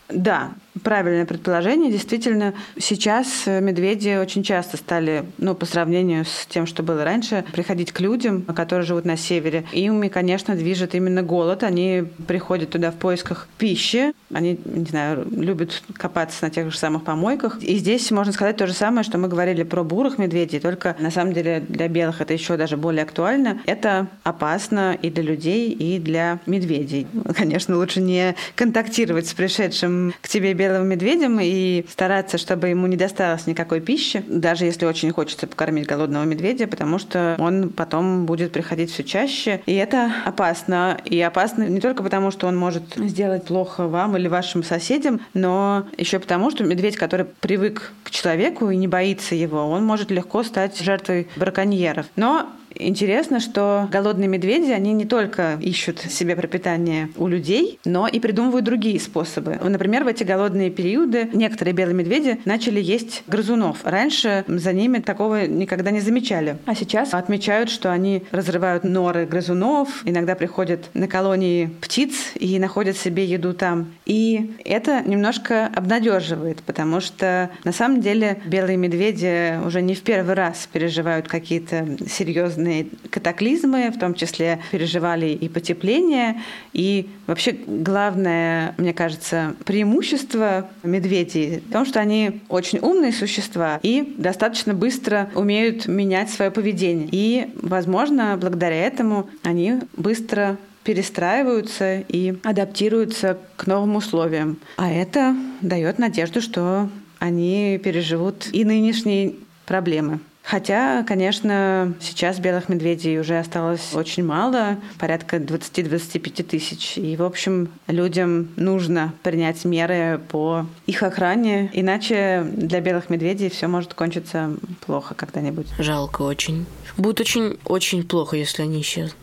Да, 0.09 0.53
правильное 0.83 1.25
предположение. 1.25 1.91
Действительно, 1.91 2.53
сейчас 2.77 3.45
медведи 3.45 4.17
очень 4.19 4.43
часто 4.43 4.77
стали, 4.77 5.25
ну, 5.37 5.55
по 5.55 5.65
сравнению 5.65 6.25
с 6.25 6.45
тем, 6.47 6.65
что 6.65 6.83
было 6.83 7.03
раньше, 7.03 7.43
приходить 7.53 7.91
к 7.91 7.99
людям, 7.99 8.41
которые 8.41 8.85
живут 8.85 9.05
на 9.05 9.17
севере. 9.17 9.65
Ими, 9.71 10.07
конечно, 10.07 10.55
движет 10.55 10.95
именно 10.95 11.23
голод. 11.23 11.63
Они 11.63 12.03
приходят 12.27 12.69
туда 12.71 12.91
в 12.91 12.95
поисках 12.95 13.47
пищи. 13.57 14.13
Они, 14.33 14.59
не 14.65 14.85
знаю, 14.85 15.25
любят 15.31 15.83
копаться 15.93 16.43
на 16.43 16.49
тех 16.49 16.71
же 16.71 16.77
самых 16.77 17.03
помойках. 17.03 17.61
И 17.61 17.77
здесь 17.77 18.11
можно 18.11 18.33
сказать 18.33 18.57
то 18.57 18.67
же 18.67 18.73
самое, 18.73 19.03
что 19.03 19.17
мы 19.17 19.27
говорили 19.27 19.63
про 19.63 19.83
бурых 19.83 20.17
медведей, 20.17 20.59
только 20.59 20.95
на 20.99 21.11
самом 21.11 21.33
деле 21.33 21.63
для 21.67 21.87
белых 21.87 22.21
это 22.21 22.33
еще 22.33 22.57
даже 22.57 22.77
более 22.77 23.03
актуально. 23.03 23.61
Это 23.65 24.07
опасно 24.23 24.97
и 25.01 25.09
для 25.09 25.23
людей, 25.23 25.71
и 25.71 25.99
для 25.99 26.39
медведей. 26.45 27.07
Конечно, 27.35 27.77
лучше 27.77 28.01
не 28.01 28.35
контактировать 28.55 29.27
с 29.27 29.33
пришедшим 29.33 30.13
к 30.21 30.27
тебе 30.27 30.53
белым 30.53 30.64
медведем 30.69 31.39
и 31.41 31.85
стараться, 31.89 32.37
чтобы 32.37 32.69
ему 32.69 32.87
не 32.87 32.97
досталось 32.97 33.47
никакой 33.47 33.81
пищи, 33.81 34.23
даже 34.27 34.65
если 34.65 34.85
очень 34.85 35.11
хочется 35.11 35.47
покормить 35.47 35.87
голодного 35.87 36.23
медведя, 36.23 36.67
потому 36.67 36.99
что 36.99 37.35
он 37.39 37.69
потом 37.69 38.25
будет 38.25 38.51
приходить 38.51 38.91
все 38.91 39.03
чаще. 39.03 39.61
И 39.65 39.73
это 39.73 40.11
опасно. 40.25 40.99
И 41.05 41.19
опасно 41.21 41.63
не 41.63 41.79
только 41.79 42.03
потому, 42.03 42.31
что 42.31 42.47
он 42.47 42.55
может 42.57 42.83
сделать 42.95 43.45
плохо 43.45 43.87
вам 43.87 44.17
или 44.17 44.27
вашим 44.27 44.63
соседям, 44.63 45.21
но 45.33 45.85
еще 45.97 46.19
потому, 46.19 46.51
что 46.51 46.63
медведь, 46.63 46.97
который 46.97 47.25
привык 47.25 47.93
к 48.03 48.11
человеку 48.11 48.69
и 48.69 48.77
не 48.77 48.87
боится 48.87 49.35
его, 49.35 49.69
он 49.69 49.85
может 49.85 50.11
легко 50.11 50.43
стать 50.43 50.79
жертвой 50.79 51.27
браконьеров. 51.35 52.05
Но 52.15 52.49
Интересно, 52.77 53.39
что 53.39 53.87
голодные 53.91 54.27
медведи, 54.27 54.71
они 54.71 54.93
не 54.93 55.05
только 55.05 55.57
ищут 55.61 55.99
себе 55.99 56.35
пропитание 56.35 57.09
у 57.17 57.27
людей, 57.27 57.79
но 57.85 58.07
и 58.07 58.19
придумывают 58.19 58.65
другие 58.65 58.99
способы. 58.99 59.59
Например, 59.63 60.03
в 60.03 60.07
эти 60.07 60.23
голодные 60.23 60.69
периоды 60.69 61.29
некоторые 61.33 61.73
белые 61.73 61.95
медведи 61.95 62.39
начали 62.45 62.81
есть 62.81 63.23
грызунов. 63.27 63.79
Раньше 63.83 64.43
за 64.47 64.73
ними 64.73 64.99
такого 64.99 65.47
никогда 65.47 65.91
не 65.91 66.01
замечали. 66.01 66.57
А 66.65 66.75
сейчас 66.75 67.13
отмечают, 67.13 67.69
что 67.69 67.91
они 67.91 68.23
разрывают 68.31 68.83
норы 68.83 69.25
грызунов, 69.25 70.01
иногда 70.05 70.35
приходят 70.35 70.89
на 70.93 71.07
колонии 71.07 71.69
птиц 71.81 72.33
и 72.35 72.59
находят 72.59 72.97
себе 72.97 73.25
еду 73.25 73.53
там. 73.53 73.93
И 74.05 74.55
это 74.65 75.01
немножко 75.05 75.67
обнадеживает, 75.73 76.61
потому 76.63 76.99
что 76.99 77.49
на 77.63 77.71
самом 77.71 78.01
деле 78.01 78.41
белые 78.45 78.77
медведи 78.77 79.59
уже 79.65 79.81
не 79.81 79.95
в 79.95 80.01
первый 80.01 80.35
раз 80.35 80.67
переживают 80.71 81.27
какие-то 81.27 81.87
серьезные 82.07 82.64
разные 82.65 82.87
катаклизмы, 83.09 83.91
в 83.91 83.99
том 83.99 84.13
числе 84.13 84.59
переживали 84.71 85.27
и 85.27 85.47
потепление. 85.47 86.41
И 86.73 87.07
вообще 87.27 87.55
главное, 87.67 88.73
мне 88.77 88.93
кажется, 88.93 89.55
преимущество 89.65 90.69
медведей 90.83 91.61
в 91.67 91.71
том, 91.71 91.85
что 91.85 91.99
они 91.99 92.41
очень 92.49 92.79
умные 92.79 93.11
существа 93.11 93.79
и 93.83 94.15
достаточно 94.17 94.73
быстро 94.73 95.29
умеют 95.35 95.87
менять 95.87 96.29
свое 96.29 96.51
поведение. 96.51 97.07
И, 97.11 97.51
возможно, 97.61 98.37
благодаря 98.39 98.75
этому 98.75 99.29
они 99.43 99.75
быстро 99.95 100.57
перестраиваются 100.83 101.99
и 102.07 102.35
адаптируются 102.43 103.37
к 103.55 103.65
новым 103.67 103.95
условиям. 103.95 104.57
А 104.77 104.91
это 104.91 105.35
дает 105.61 105.97
надежду, 105.97 106.41
что 106.41 106.89
они 107.19 107.79
переживут 107.83 108.49
и 108.51 108.63
нынешние 108.65 109.33
проблемы. 109.65 110.19
Хотя, 110.55 111.03
конечно, 111.03 111.93
сейчас 111.99 112.39
белых 112.39 112.69
медведей 112.69 113.19
уже 113.19 113.39
осталось 113.39 113.93
очень 113.93 114.23
мало, 114.23 114.77
порядка 114.97 115.35
20-25 115.35 116.43
тысяч. 116.43 116.97
И, 116.97 117.17
в 117.17 117.23
общем, 117.23 117.67
людям 117.87 118.47
нужно 118.55 119.13
принять 119.21 119.65
меры 119.65 120.21
по 120.29 120.65
их 120.85 121.03
охране, 121.03 121.69
иначе 121.73 122.47
для 122.53 122.79
белых 122.79 123.09
медведей 123.09 123.49
все 123.49 123.67
может 123.67 123.95
кончиться 123.95 124.55
плохо 124.85 125.13
когда-нибудь. 125.13 125.67
Жалко 125.77 126.21
очень. 126.21 126.65
Будет 126.95 127.19
очень-очень 127.19 128.07
плохо, 128.07 128.37
если 128.37 128.61
они 128.61 128.79
исчезнут. 128.79 129.17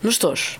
Ну 0.00 0.10
что 0.10 0.34
ж, 0.34 0.58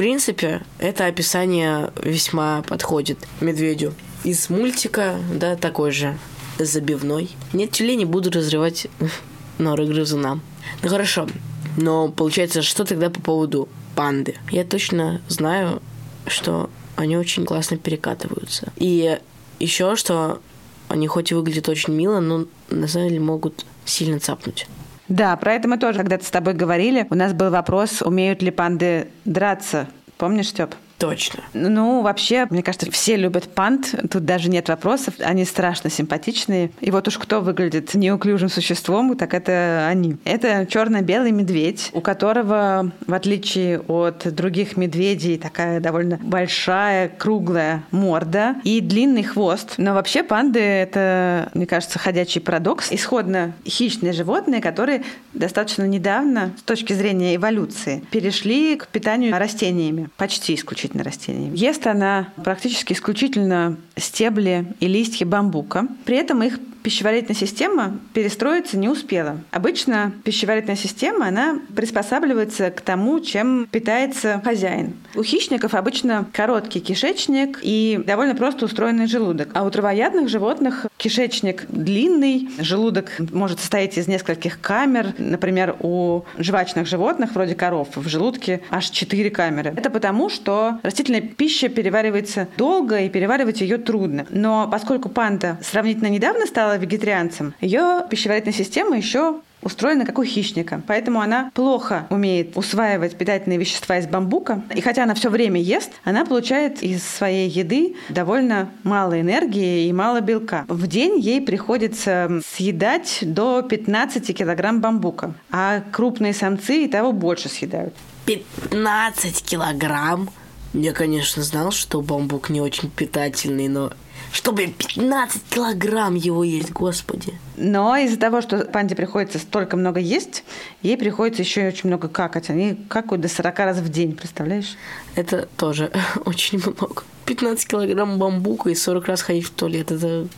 принципе, 0.00 0.62
это 0.78 1.04
описание 1.04 1.92
весьма 2.02 2.62
подходит 2.62 3.18
медведю. 3.42 3.92
Из 4.24 4.48
мультика, 4.48 5.16
да, 5.30 5.56
такой 5.56 5.90
же 5.90 6.18
забивной. 6.58 7.28
Нет 7.52 7.72
тюленей, 7.72 8.06
буду 8.06 8.30
разрывать 8.30 8.86
норы 9.58 9.84
грызуна. 9.84 10.40
Ну 10.82 10.88
хорошо, 10.88 11.28
но 11.76 12.08
получается, 12.08 12.62
что 12.62 12.86
тогда 12.86 13.10
по 13.10 13.20
поводу 13.20 13.68
панды? 13.94 14.36
Я 14.50 14.64
точно 14.64 15.20
знаю, 15.28 15.82
что 16.26 16.70
они 16.96 17.18
очень 17.18 17.44
классно 17.44 17.76
перекатываются. 17.76 18.72
И 18.76 19.18
еще, 19.58 19.96
что 19.96 20.40
они 20.88 21.08
хоть 21.08 21.30
и 21.30 21.34
выглядят 21.34 21.68
очень 21.68 21.92
мило, 21.92 22.20
но 22.20 22.46
на 22.70 22.88
самом 22.88 23.08
деле 23.08 23.20
могут 23.20 23.66
сильно 23.84 24.18
цапнуть. 24.18 24.66
Да, 25.10 25.36
про 25.36 25.54
это 25.54 25.66
мы 25.66 25.76
тоже 25.76 25.98
когда-то 25.98 26.24
с 26.24 26.30
тобой 26.30 26.54
говорили. 26.54 27.04
У 27.10 27.16
нас 27.16 27.32
был 27.32 27.50
вопрос, 27.50 28.00
умеют 28.00 28.42
ли 28.42 28.52
панды 28.52 29.08
драться. 29.24 29.88
Помнишь, 30.16 30.50
Степ? 30.50 30.76
Точно. 31.00 31.42
Ну, 31.54 32.02
вообще, 32.02 32.46
мне 32.50 32.62
кажется, 32.62 32.90
все 32.90 33.16
любят 33.16 33.48
пант. 33.48 33.94
Тут 34.10 34.26
даже 34.26 34.50
нет 34.50 34.68
вопросов. 34.68 35.14
Они 35.20 35.46
страшно 35.46 35.88
симпатичные. 35.88 36.72
И 36.80 36.90
вот 36.90 37.08
уж 37.08 37.16
кто 37.16 37.40
выглядит 37.40 37.94
неуклюжим 37.94 38.50
существом, 38.50 39.16
так 39.16 39.32
это 39.32 39.86
они. 39.88 40.18
Это 40.24 40.66
черно-белый 40.66 41.32
медведь, 41.32 41.88
у 41.94 42.02
которого, 42.02 42.92
в 43.06 43.14
отличие 43.14 43.80
от 43.80 44.34
других 44.34 44.76
медведей, 44.76 45.38
такая 45.38 45.80
довольно 45.80 46.18
большая, 46.22 47.08
круглая 47.08 47.82
морда 47.90 48.56
и 48.62 48.82
длинный 48.82 49.22
хвост. 49.22 49.76
Но 49.78 49.94
вообще 49.94 50.22
панды— 50.22 50.60
это, 50.60 51.50
мне 51.54 51.64
кажется, 51.64 51.98
ходячий 51.98 52.42
парадокс. 52.42 52.92
Исходно 52.92 53.54
хищные 53.66 54.12
животные, 54.12 54.60
которые 54.60 55.02
достаточно 55.32 55.84
недавно, 55.84 56.52
с 56.58 56.62
точки 56.62 56.92
зрения 56.92 57.36
эволюции, 57.36 58.04
перешли 58.10 58.76
к 58.76 58.88
питанию 58.88 59.38
растениями. 59.38 60.10
Почти 60.18 60.54
исключительно 60.54 60.89
исключительно 60.94 61.02
растениями. 61.02 61.56
Ест 61.56 61.86
она 61.86 62.28
практически 62.42 62.92
исключительно 62.92 63.76
стебли 63.96 64.66
и 64.80 64.86
листья 64.86 65.26
бамбука. 65.26 65.86
При 66.04 66.16
этом 66.16 66.42
их 66.42 66.58
пищеварительная 66.82 67.36
система 67.36 67.98
перестроиться 68.14 68.76
не 68.76 68.88
успела. 68.88 69.38
Обычно 69.50 70.12
пищеварительная 70.24 70.76
система, 70.76 71.28
она 71.28 71.58
приспосабливается 71.74 72.70
к 72.70 72.80
тому, 72.80 73.20
чем 73.20 73.66
питается 73.70 74.40
хозяин. 74.44 74.94
У 75.14 75.22
хищников 75.22 75.74
обычно 75.74 76.26
короткий 76.32 76.80
кишечник 76.80 77.58
и 77.62 78.00
довольно 78.06 78.34
просто 78.34 78.64
устроенный 78.64 79.06
желудок. 79.06 79.50
А 79.54 79.64
у 79.64 79.70
травоядных 79.70 80.28
животных 80.28 80.86
кишечник 80.96 81.66
длинный, 81.68 82.48
желудок 82.58 83.12
может 83.32 83.60
состоять 83.60 83.98
из 83.98 84.06
нескольких 84.08 84.60
камер. 84.60 85.14
Например, 85.18 85.76
у 85.80 86.22
жвачных 86.38 86.86
животных, 86.86 87.32
вроде 87.34 87.54
коров, 87.54 87.88
в 87.94 88.08
желудке 88.08 88.60
аж 88.70 88.90
четыре 88.90 89.30
камеры. 89.30 89.74
Это 89.76 89.90
потому, 89.90 90.28
что 90.28 90.78
растительная 90.82 91.22
пища 91.22 91.68
переваривается 91.68 92.48
долго 92.56 93.00
и 93.00 93.08
переваривать 93.08 93.60
ее 93.60 93.78
трудно. 93.78 94.26
Но 94.30 94.68
поскольку 94.70 95.08
панда 95.08 95.58
сравнительно 95.62 96.08
недавно 96.08 96.46
стала 96.46 96.69
вегетарианцем, 96.76 97.54
ее 97.60 98.04
пищеварительная 98.08 98.54
система 98.54 98.96
еще 98.96 99.40
устроена 99.62 100.06
как 100.06 100.18
у 100.18 100.24
хищника. 100.24 100.80
Поэтому 100.86 101.20
она 101.20 101.50
плохо 101.54 102.06
умеет 102.10 102.56
усваивать 102.56 103.16
питательные 103.16 103.58
вещества 103.58 103.98
из 103.98 104.06
бамбука. 104.06 104.62
И 104.74 104.80
хотя 104.80 105.04
она 105.04 105.14
все 105.14 105.28
время 105.28 105.60
ест, 105.60 105.92
она 106.04 106.24
получает 106.24 106.82
из 106.82 107.02
своей 107.02 107.48
еды 107.48 107.96
довольно 108.08 108.70
мало 108.82 109.20
энергии 109.20 109.86
и 109.86 109.92
мало 109.92 110.20
белка. 110.20 110.64
В 110.68 110.86
день 110.86 111.18
ей 111.18 111.40
приходится 111.40 112.40
съедать 112.46 113.18
до 113.22 113.62
15 113.62 114.36
килограмм 114.36 114.80
бамбука, 114.80 115.34
а 115.50 115.82
крупные 115.92 116.32
самцы 116.32 116.84
и 116.84 116.88
того 116.88 117.12
больше 117.12 117.48
съедают. 117.48 117.94
15 118.26 119.42
килограмм? 119.42 120.30
Я, 120.72 120.92
конечно, 120.92 121.42
знал, 121.42 121.72
что 121.72 122.00
бамбук 122.00 122.48
не 122.48 122.60
очень 122.60 122.90
питательный, 122.90 123.68
но 123.68 123.92
чтобы 124.32 124.68
15 124.68 125.42
килограмм 125.50 126.14
его 126.14 126.44
есть, 126.44 126.70
господи. 126.70 127.34
Но 127.56 127.96
из-за 127.96 128.16
того, 128.16 128.40
что 128.40 128.64
панде 128.64 128.94
приходится 128.94 129.40
столько 129.40 129.76
много 129.76 129.98
есть, 129.98 130.44
ей 130.82 130.96
приходится 130.96 131.42
еще 131.42 131.64
и 131.64 131.68
очень 131.68 131.88
много 131.88 132.08
какать. 132.08 132.48
Они 132.50 132.76
какают 132.88 133.22
до 133.22 133.28
40 133.28 133.58
раз 133.58 133.78
в 133.78 133.88
день, 133.88 134.14
представляешь? 134.14 134.76
Это 135.16 135.48
тоже 135.56 135.90
очень 136.24 136.58
много. 136.58 137.02
15 137.26 137.66
килограмм 137.66 138.18
бамбука 138.18 138.70
и 138.70 138.74
40 138.74 139.06
раз 139.06 139.22
ходить 139.22 139.46
в 139.46 139.50
туалет. 139.50 139.90
Это 139.90 140.28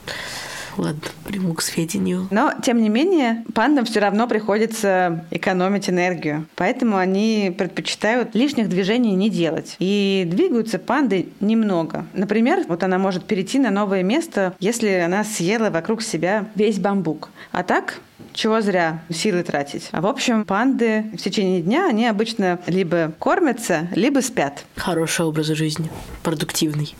Ладно, 0.76 1.02
приму 1.24 1.54
к 1.54 1.62
сведению. 1.62 2.28
Но, 2.30 2.52
тем 2.62 2.82
не 2.82 2.88
менее, 2.88 3.44
пандам 3.54 3.84
все 3.84 4.00
равно 4.00 4.26
приходится 4.26 5.24
экономить 5.30 5.88
энергию. 5.88 6.46
Поэтому 6.56 6.96
они 6.96 7.54
предпочитают 7.56 8.34
лишних 8.34 8.68
движений 8.68 9.14
не 9.14 9.30
делать. 9.30 9.76
И 9.78 10.24
двигаются 10.26 10.78
панды 10.78 11.28
немного. 11.40 12.06
Например, 12.14 12.64
вот 12.68 12.82
она 12.82 12.98
может 12.98 13.24
перейти 13.24 13.58
на 13.58 13.70
новое 13.70 14.02
место, 14.02 14.54
если 14.60 14.88
она 14.88 15.24
съела 15.24 15.70
вокруг 15.70 16.02
себя 16.02 16.46
весь 16.54 16.78
бамбук. 16.78 17.30
А 17.50 17.62
так 17.62 18.00
чего 18.32 18.60
зря 18.60 19.02
силы 19.10 19.42
тратить. 19.42 19.88
А 19.92 20.00
в 20.00 20.06
общем, 20.06 20.44
панды 20.44 21.04
в 21.12 21.18
течение 21.18 21.60
дня, 21.60 21.88
они 21.88 22.06
обычно 22.06 22.60
либо 22.66 23.12
кормятся, 23.18 23.88
либо 23.94 24.20
спят. 24.20 24.64
Хороший 24.76 25.26
образ 25.26 25.46
жизни. 25.46 25.90
Продуктивный. 26.22 26.94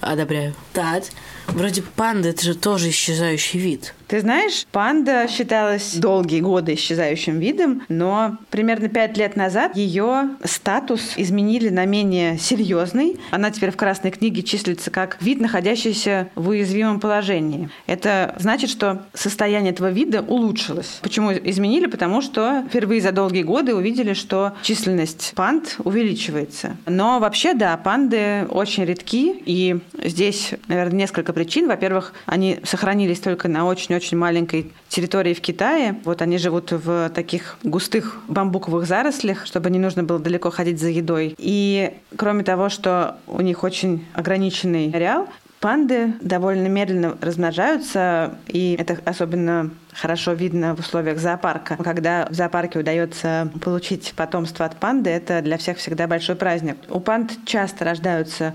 Одобряю. 0.00 0.54
Так, 0.72 1.04
вроде 1.48 1.82
панды 1.82 2.30
это 2.30 2.42
же 2.42 2.54
тоже 2.54 2.90
исчезающий 2.90 3.60
вид. 3.60 3.94
Ты 4.10 4.18
знаешь, 4.22 4.66
панда 4.72 5.28
считалась 5.28 5.94
долгие 5.94 6.40
годы 6.40 6.74
исчезающим 6.74 7.38
видом, 7.38 7.82
но 7.88 8.38
примерно 8.50 8.88
пять 8.88 9.16
лет 9.16 9.36
назад 9.36 9.76
ее 9.76 10.30
статус 10.42 11.12
изменили 11.16 11.68
на 11.68 11.84
менее 11.84 12.36
серьезный. 12.36 13.20
Она 13.30 13.52
теперь 13.52 13.70
в 13.70 13.76
Красной 13.76 14.10
книге 14.10 14.42
числится 14.42 14.90
как 14.90 15.22
вид, 15.22 15.40
находящийся 15.40 16.28
в 16.34 16.48
уязвимом 16.48 16.98
положении. 16.98 17.70
Это 17.86 18.34
значит, 18.40 18.68
что 18.70 19.02
состояние 19.14 19.70
этого 19.70 19.92
вида 19.92 20.22
улучшилось. 20.22 20.98
Почему 21.02 21.32
изменили? 21.32 21.86
Потому 21.86 22.20
что 22.20 22.64
впервые 22.68 23.00
за 23.00 23.12
долгие 23.12 23.44
годы 23.44 23.76
увидели, 23.76 24.14
что 24.14 24.54
численность 24.62 25.34
панд 25.36 25.76
увеличивается. 25.84 26.76
Но 26.84 27.20
вообще, 27.20 27.54
да, 27.54 27.76
панды 27.76 28.44
очень 28.50 28.84
редки, 28.86 29.40
и 29.46 29.78
здесь, 30.02 30.54
наверное, 30.66 30.98
несколько 30.98 31.32
причин. 31.32 31.68
Во-первых, 31.68 32.12
они 32.26 32.58
сохранились 32.64 33.20
только 33.20 33.46
на 33.46 33.66
очень 33.66 33.99
очень 34.00 34.16
маленькой 34.16 34.72
территории 34.88 35.34
в 35.34 35.42
Китае. 35.42 35.96
Вот 36.04 36.22
они 36.22 36.38
живут 36.38 36.72
в 36.72 37.10
таких 37.10 37.58
густых 37.62 38.18
бамбуковых 38.28 38.86
зарослях, 38.86 39.44
чтобы 39.44 39.70
не 39.70 39.78
нужно 39.78 40.02
было 40.02 40.18
далеко 40.18 40.50
ходить 40.50 40.80
за 40.80 40.88
едой. 40.88 41.34
И 41.36 41.92
кроме 42.16 42.44
того, 42.44 42.70
что 42.70 43.18
у 43.26 43.42
них 43.42 43.62
очень 43.62 44.06
ограниченный 44.14 44.90
ареал, 44.90 45.28
Панды 45.60 46.14
довольно 46.22 46.68
медленно 46.68 47.18
размножаются, 47.20 48.38
и 48.46 48.76
это 48.78 48.96
особенно 49.04 49.70
хорошо 49.92 50.32
видно 50.32 50.74
в 50.74 50.78
условиях 50.78 51.18
зоопарка. 51.18 51.76
Когда 51.76 52.26
в 52.30 52.34
зоопарке 52.34 52.78
удается 52.78 53.52
получить 53.62 54.14
потомство 54.16 54.64
от 54.64 54.76
панды, 54.76 55.10
это 55.10 55.42
для 55.42 55.58
всех 55.58 55.76
всегда 55.76 56.06
большой 56.06 56.36
праздник. 56.36 56.78
У 56.88 56.98
панд 56.98 57.32
часто 57.44 57.84
рождаются 57.84 58.54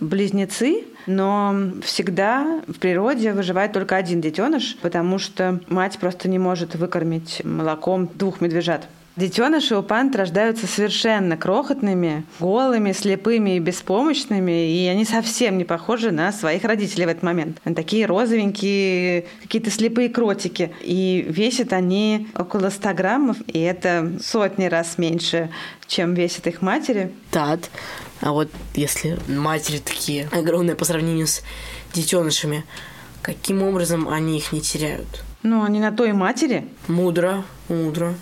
близнецы, 0.00 0.84
но 1.06 1.54
всегда 1.82 2.60
в 2.66 2.78
природе 2.78 3.32
выживает 3.32 3.72
только 3.72 3.96
один 3.96 4.20
детеныш, 4.20 4.76
потому 4.82 5.18
что 5.18 5.60
мать 5.68 5.98
просто 5.98 6.28
не 6.28 6.38
может 6.38 6.74
выкормить 6.74 7.42
молоком 7.44 8.08
двух 8.14 8.40
медвежат. 8.40 8.88
Детеныши 9.16 9.74
у 9.74 9.82
панд 9.82 10.14
рождаются 10.14 10.66
совершенно 10.66 11.38
крохотными, 11.38 12.24
голыми, 12.38 12.92
слепыми 12.92 13.56
и 13.56 13.60
беспомощными, 13.60 14.70
и 14.70 14.86
они 14.88 15.06
совсем 15.06 15.56
не 15.56 15.64
похожи 15.64 16.10
на 16.10 16.32
своих 16.32 16.64
родителей 16.64 17.06
в 17.06 17.08
этот 17.08 17.22
момент. 17.22 17.56
Они 17.64 17.74
такие 17.74 18.04
розовенькие, 18.04 19.24
какие-то 19.40 19.70
слепые 19.70 20.10
кротики. 20.10 20.70
И 20.82 21.24
весят 21.30 21.72
они 21.72 22.28
около 22.38 22.68
100 22.68 22.92
граммов, 22.92 23.36
и 23.46 23.58
это 23.58 24.12
сотни 24.22 24.66
раз 24.66 24.98
меньше, 24.98 25.48
чем 25.86 26.12
весят 26.12 26.46
их 26.46 26.60
матери. 26.60 27.10
Так. 27.30 27.60
А 28.20 28.32
вот 28.32 28.48
если 28.74 29.18
матери 29.28 29.78
такие 29.78 30.28
огромные 30.32 30.74
по 30.74 30.84
сравнению 30.84 31.26
с 31.26 31.42
детенышами, 31.92 32.64
каким 33.22 33.62
образом 33.62 34.08
они 34.08 34.38
их 34.38 34.52
не 34.52 34.60
теряют? 34.60 35.22
Ну, 35.42 35.62
они 35.62 35.80
на 35.80 35.92
той 35.92 36.12
матери. 36.12 36.68
Мудро, 36.88 37.44
мудро. 37.68 38.14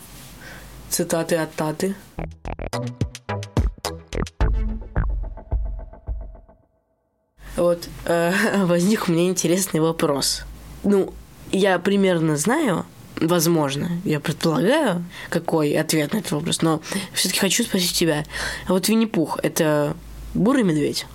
Цитаты 0.91 1.37
от 1.37 1.55
Таты. 1.55 1.95
Вот 7.57 7.89
э, 8.05 8.33
возник 8.65 9.09
у 9.09 9.13
меня 9.13 9.29
интересный 9.29 9.81
вопрос. 9.81 10.43
Ну, 10.83 11.15
я 11.51 11.79
примерно 11.79 12.37
знаю, 12.37 12.85
возможно, 13.21 13.91
я 14.05 14.21
предполагаю, 14.21 15.05
какой 15.31 15.73
ответ 15.73 16.13
на 16.13 16.19
этот 16.19 16.33
вопрос, 16.33 16.63
но 16.63 16.81
все-таки 17.13 17.41
хочу 17.41 17.65
спросить 17.65 17.97
тебя. 17.97 18.25
А 18.67 18.73
вот 18.73 18.89
Винни-Пух– 18.89 19.39
это 19.43 19.97
бурый 20.35 20.63
медведь? 20.63 21.07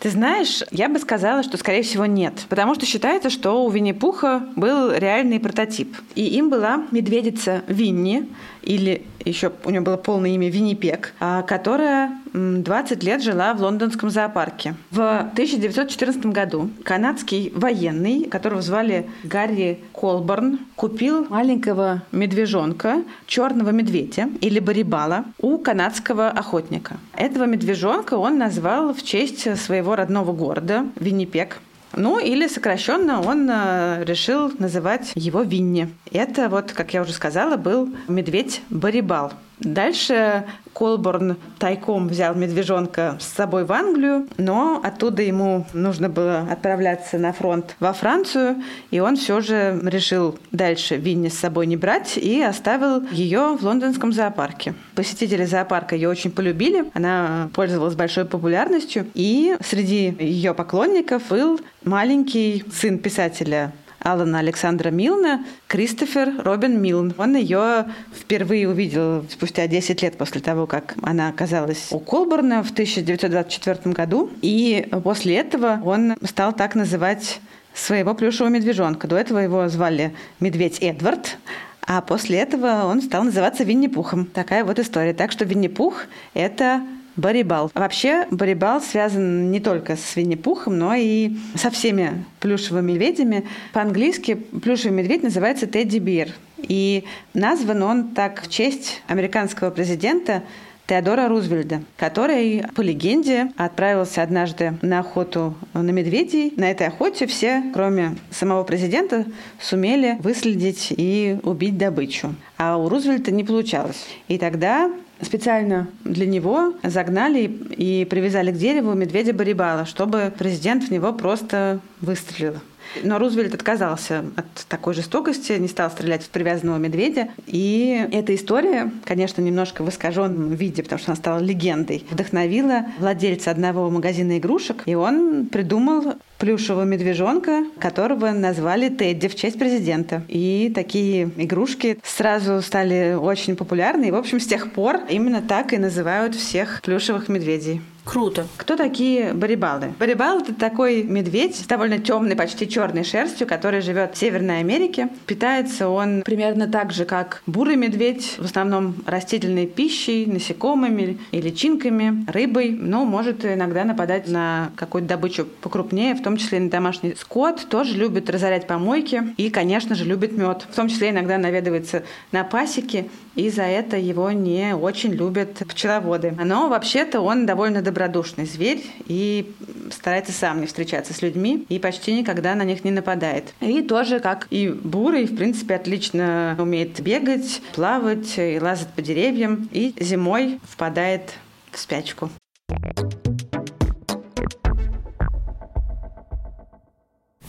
Ты 0.00 0.10
знаешь, 0.10 0.62
я 0.70 0.88
бы 0.88 0.98
сказала, 0.98 1.42
что, 1.42 1.56
скорее 1.56 1.82
всего, 1.82 2.06
нет. 2.06 2.34
Потому 2.48 2.74
что 2.74 2.86
считается, 2.86 3.30
что 3.30 3.64
у 3.64 3.70
Винни-Пуха 3.70 4.46
был 4.54 4.92
реальный 4.92 5.40
прототип. 5.40 5.96
И 6.14 6.24
им 6.24 6.50
была 6.50 6.86
медведица 6.90 7.62
Винни, 7.68 8.28
или 8.62 9.06
еще 9.24 9.52
у 9.64 9.70
нее 9.70 9.80
было 9.80 9.96
полное 9.96 10.30
имя 10.30 10.50
Виннипек, 10.50 11.14
а, 11.20 11.42
которая 11.42 12.17
20 12.32 13.02
лет 13.02 13.22
жила 13.22 13.54
в 13.54 13.62
лондонском 13.62 14.10
зоопарке. 14.10 14.74
В 14.90 15.18
1914 15.18 16.26
году 16.26 16.70
канадский 16.84 17.52
военный, 17.54 18.24
которого 18.24 18.62
звали 18.62 19.08
Гарри 19.24 19.80
Колборн, 19.92 20.60
купил 20.76 21.26
маленького 21.28 22.02
медвежонка, 22.12 23.02
черного 23.26 23.70
медведя 23.70 24.28
или 24.40 24.58
барибала 24.60 25.24
у 25.40 25.58
канадского 25.58 26.28
охотника. 26.28 26.98
Этого 27.14 27.44
медвежонка 27.44 28.14
он 28.14 28.38
назвал 28.38 28.94
в 28.94 29.02
честь 29.02 29.56
своего 29.58 29.96
родного 29.96 30.32
города 30.32 30.86
Виннипек. 30.96 31.60
Ну, 31.96 32.18
или 32.18 32.46
сокращенно 32.48 33.20
он 33.22 33.48
э, 33.50 34.04
решил 34.04 34.52
называть 34.58 35.12
его 35.14 35.42
Винни. 35.42 35.88
Это 36.12 36.48
вот, 36.48 36.72
как 36.72 36.92
я 36.92 37.02
уже 37.02 37.12
сказала, 37.12 37.56
был 37.56 37.88
медведь 38.08 38.62
Барибал. 38.68 39.32
Дальше 39.60 40.44
Колборн 40.72 41.36
тайком 41.58 42.06
взял 42.06 42.34
медвежонка 42.34 43.16
с 43.20 43.26
собой 43.26 43.64
в 43.64 43.72
Англию, 43.72 44.28
но 44.36 44.80
оттуда 44.82 45.22
ему 45.22 45.66
нужно 45.72 46.08
было 46.08 46.46
отправляться 46.50 47.18
на 47.18 47.32
фронт 47.32 47.74
во 47.80 47.92
Францию, 47.92 48.62
и 48.92 49.00
он 49.00 49.16
все 49.16 49.40
же 49.40 49.80
решил 49.82 50.38
дальше 50.52 50.96
Винни 50.96 51.28
с 51.28 51.38
собой 51.38 51.66
не 51.66 51.76
брать 51.76 52.16
и 52.16 52.40
оставил 52.42 53.02
ее 53.10 53.56
в 53.58 53.64
лондонском 53.64 54.12
зоопарке. 54.12 54.74
Посетители 54.94 55.44
зоопарка 55.44 55.96
ее 55.96 56.08
очень 56.08 56.30
полюбили, 56.30 56.84
она 56.94 57.50
пользовалась 57.54 57.96
большой 57.96 58.24
популярностью, 58.24 59.06
и 59.14 59.56
среди 59.60 60.14
ее 60.18 60.54
поклонников 60.54 61.24
был 61.30 61.60
маленький 61.82 62.64
сын 62.72 62.98
писателя 62.98 63.72
Алана 64.12 64.38
Александра 64.38 64.90
Милна, 64.90 65.44
Кристофер 65.66 66.42
Робин 66.42 66.80
Милн. 66.80 67.14
Он 67.18 67.36
ее 67.36 67.86
впервые 68.14 68.68
увидел 68.68 69.24
спустя 69.28 69.66
10 69.66 70.02
лет 70.02 70.16
после 70.16 70.40
того, 70.40 70.66
как 70.66 70.94
она 71.02 71.28
оказалась 71.28 71.88
у 71.90 71.98
Колборна 71.98 72.62
в 72.62 72.70
1924 72.70 73.94
году. 73.94 74.30
И 74.40 74.88
после 75.04 75.36
этого 75.36 75.80
он 75.84 76.16
стал 76.24 76.52
так 76.52 76.74
называть 76.74 77.40
своего 77.74 78.14
плюшевого 78.14 78.50
медвежонка. 78.50 79.06
До 79.06 79.16
этого 79.16 79.38
его 79.38 79.68
звали 79.68 80.14
медведь 80.40 80.78
Эдвард, 80.80 81.36
а 81.82 82.00
после 82.00 82.38
этого 82.38 82.84
он 82.84 83.02
стал 83.02 83.24
называться 83.24 83.64
Винни-Пухом. 83.64 84.26
Такая 84.26 84.64
вот 84.64 84.78
история. 84.78 85.12
Так 85.12 85.32
что 85.32 85.44
Винни-Пух– 85.44 86.04
это 86.34 86.82
Барибал. 87.18 87.70
Вообще, 87.74 88.26
Барибал 88.30 88.80
связан 88.80 89.50
не 89.50 89.58
только 89.60 89.96
с 89.96 90.14
Винни-Пухом, 90.16 90.78
но 90.78 90.94
и 90.94 91.32
со 91.56 91.68
всеми 91.70 92.24
плюшевыми 92.38 92.92
медведями. 92.92 93.44
По-английски 93.72 94.34
плюшевый 94.34 94.96
медведь 94.96 95.24
называется 95.24 95.66
Тедди 95.66 95.98
Бир. 95.98 96.32
И 96.58 97.04
назван 97.34 97.82
он 97.82 98.08
так 98.14 98.42
в 98.42 98.48
честь 98.48 99.02
американского 99.08 99.70
президента 99.70 100.44
Теодора 100.86 101.28
Рузвельда, 101.28 101.82
который, 101.96 102.64
по 102.74 102.80
легенде, 102.80 103.50
отправился 103.56 104.22
однажды 104.22 104.78
на 104.80 105.00
охоту 105.00 105.54
на 105.74 105.90
медведей. 105.90 106.54
На 106.56 106.70
этой 106.70 106.86
охоте 106.86 107.26
все, 107.26 107.64
кроме 107.74 108.16
самого 108.30 108.62
президента, 108.62 109.26
сумели 109.60 110.16
выследить 110.20 110.94
и 110.96 111.38
убить 111.42 111.76
добычу. 111.76 112.34
А 112.56 112.78
у 112.78 112.88
Рузвельта 112.88 113.32
не 113.32 113.44
получалось. 113.44 114.06
И 114.28 114.38
тогда 114.38 114.90
специально 115.22 115.88
для 116.04 116.26
него 116.26 116.74
загнали 116.82 117.44
и 117.44 118.06
привязали 118.08 118.52
к 118.52 118.56
дереву 118.56 118.94
медведя 118.94 119.32
Барибала, 119.32 119.84
чтобы 119.86 120.32
президент 120.36 120.84
в 120.84 120.90
него 120.90 121.12
просто 121.12 121.80
выстрелил. 122.00 122.54
Но 123.02 123.18
Рузвельт 123.18 123.54
отказался 123.54 124.24
от 124.36 124.46
такой 124.68 124.94
жестокости, 124.94 125.52
не 125.52 125.68
стал 125.68 125.90
стрелять 125.90 126.22
в 126.22 126.30
привязанного 126.30 126.78
медведя. 126.78 127.28
И 127.46 128.06
эта 128.12 128.34
история, 128.34 128.90
конечно, 129.04 129.42
немножко 129.42 129.84
в 129.84 129.88
искаженном 129.88 130.54
виде, 130.54 130.82
потому 130.82 130.98
что 130.98 131.10
она 131.12 131.16
стала 131.16 131.38
легендой, 131.38 132.04
вдохновила 132.10 132.86
владельца 132.98 133.50
одного 133.50 133.90
магазина 133.90 134.38
игрушек, 134.38 134.82
и 134.86 134.94
он 134.94 135.46
придумал 135.46 136.14
плюшевого 136.38 136.84
медвежонка, 136.84 137.64
которого 137.78 138.30
назвали 138.30 138.88
Тедди 138.88 139.28
в 139.28 139.34
честь 139.34 139.58
президента. 139.58 140.22
И 140.28 140.72
такие 140.74 141.30
игрушки 141.36 141.98
сразу 142.02 142.62
стали 142.62 143.14
очень 143.14 143.56
популярны. 143.56 144.08
И, 144.08 144.10
в 144.10 144.16
общем, 144.16 144.40
с 144.40 144.46
тех 144.46 144.72
пор 144.72 145.00
именно 145.08 145.42
так 145.42 145.72
и 145.72 145.78
называют 145.78 146.34
всех 146.34 146.80
плюшевых 146.82 147.28
медведей. 147.28 147.80
Круто. 148.08 148.46
Кто 148.56 148.74
такие 148.74 149.34
барибалы? 149.34 149.92
Барибал– 149.98 150.38
это 150.40 150.54
такой 150.54 151.02
медведь 151.02 151.56
с 151.56 151.66
довольно 151.66 151.98
темной, 151.98 152.36
почти 152.36 152.66
черной 152.66 153.04
шерстью, 153.04 153.46
который 153.46 153.82
живет 153.82 154.14
в 154.14 154.18
Северной 154.18 154.60
Америке. 154.60 155.10
Питается 155.26 155.90
он 155.90 156.22
примерно 156.22 156.66
так 156.68 156.90
же, 156.90 157.04
как 157.04 157.42
бурый 157.46 157.76
медведь, 157.76 158.36
в 158.38 158.46
основном 158.46 158.94
растительной 159.04 159.66
пищей, 159.66 160.24
насекомыми 160.24 161.18
и 161.32 161.40
личинками, 161.42 162.24
рыбой, 162.32 162.70
но 162.70 163.04
может 163.04 163.44
иногда 163.44 163.84
нападать 163.84 164.26
на 164.26 164.70
какую-то 164.76 165.08
добычу 165.08 165.44
покрупнее, 165.60 166.14
в 166.14 166.22
том 166.28 166.36
числе 166.36 166.58
и 166.58 166.60
на 166.60 166.68
домашний 166.68 167.14
скот. 167.14 167.66
Тоже 167.70 167.96
любит 167.96 168.28
разорять 168.28 168.66
помойки 168.66 169.34
и, 169.38 169.48
конечно 169.48 169.94
же, 169.94 170.04
любит 170.04 170.32
мед. 170.32 170.66
В 170.70 170.76
том 170.76 170.88
числе 170.88 171.08
иногда 171.08 171.38
наведывается 171.38 172.02
на 172.32 172.44
пасеки, 172.44 173.10
и 173.34 173.48
за 173.48 173.62
это 173.62 173.96
его 173.96 174.30
не 174.30 174.74
очень 174.74 175.12
любят 175.12 175.54
пчеловоды. 175.54 176.36
Но 176.44 176.68
вообще-то 176.68 177.22
он 177.22 177.46
довольно 177.46 177.80
добродушный 177.80 178.44
зверь 178.44 178.84
и 179.06 179.50
старается 179.90 180.32
сам 180.32 180.60
не 180.60 180.66
встречаться 180.66 181.14
с 181.14 181.22
людьми 181.22 181.64
и 181.70 181.78
почти 181.78 182.12
никогда 182.12 182.54
на 182.54 182.64
них 182.64 182.84
не 182.84 182.90
нападает. 182.90 183.54
И 183.60 183.80
тоже, 183.80 184.20
как 184.20 184.48
и 184.50 184.68
бурый, 184.68 185.24
в 185.24 185.34
принципе, 185.34 185.76
отлично 185.76 186.56
умеет 186.58 187.00
бегать, 187.00 187.62
плавать 187.74 188.34
и 188.36 188.58
лазать 188.60 188.88
по 188.88 189.00
деревьям, 189.00 189.68
и 189.72 189.94
зимой 189.98 190.60
впадает 190.68 191.32
в 191.72 191.78
спячку. 191.78 192.28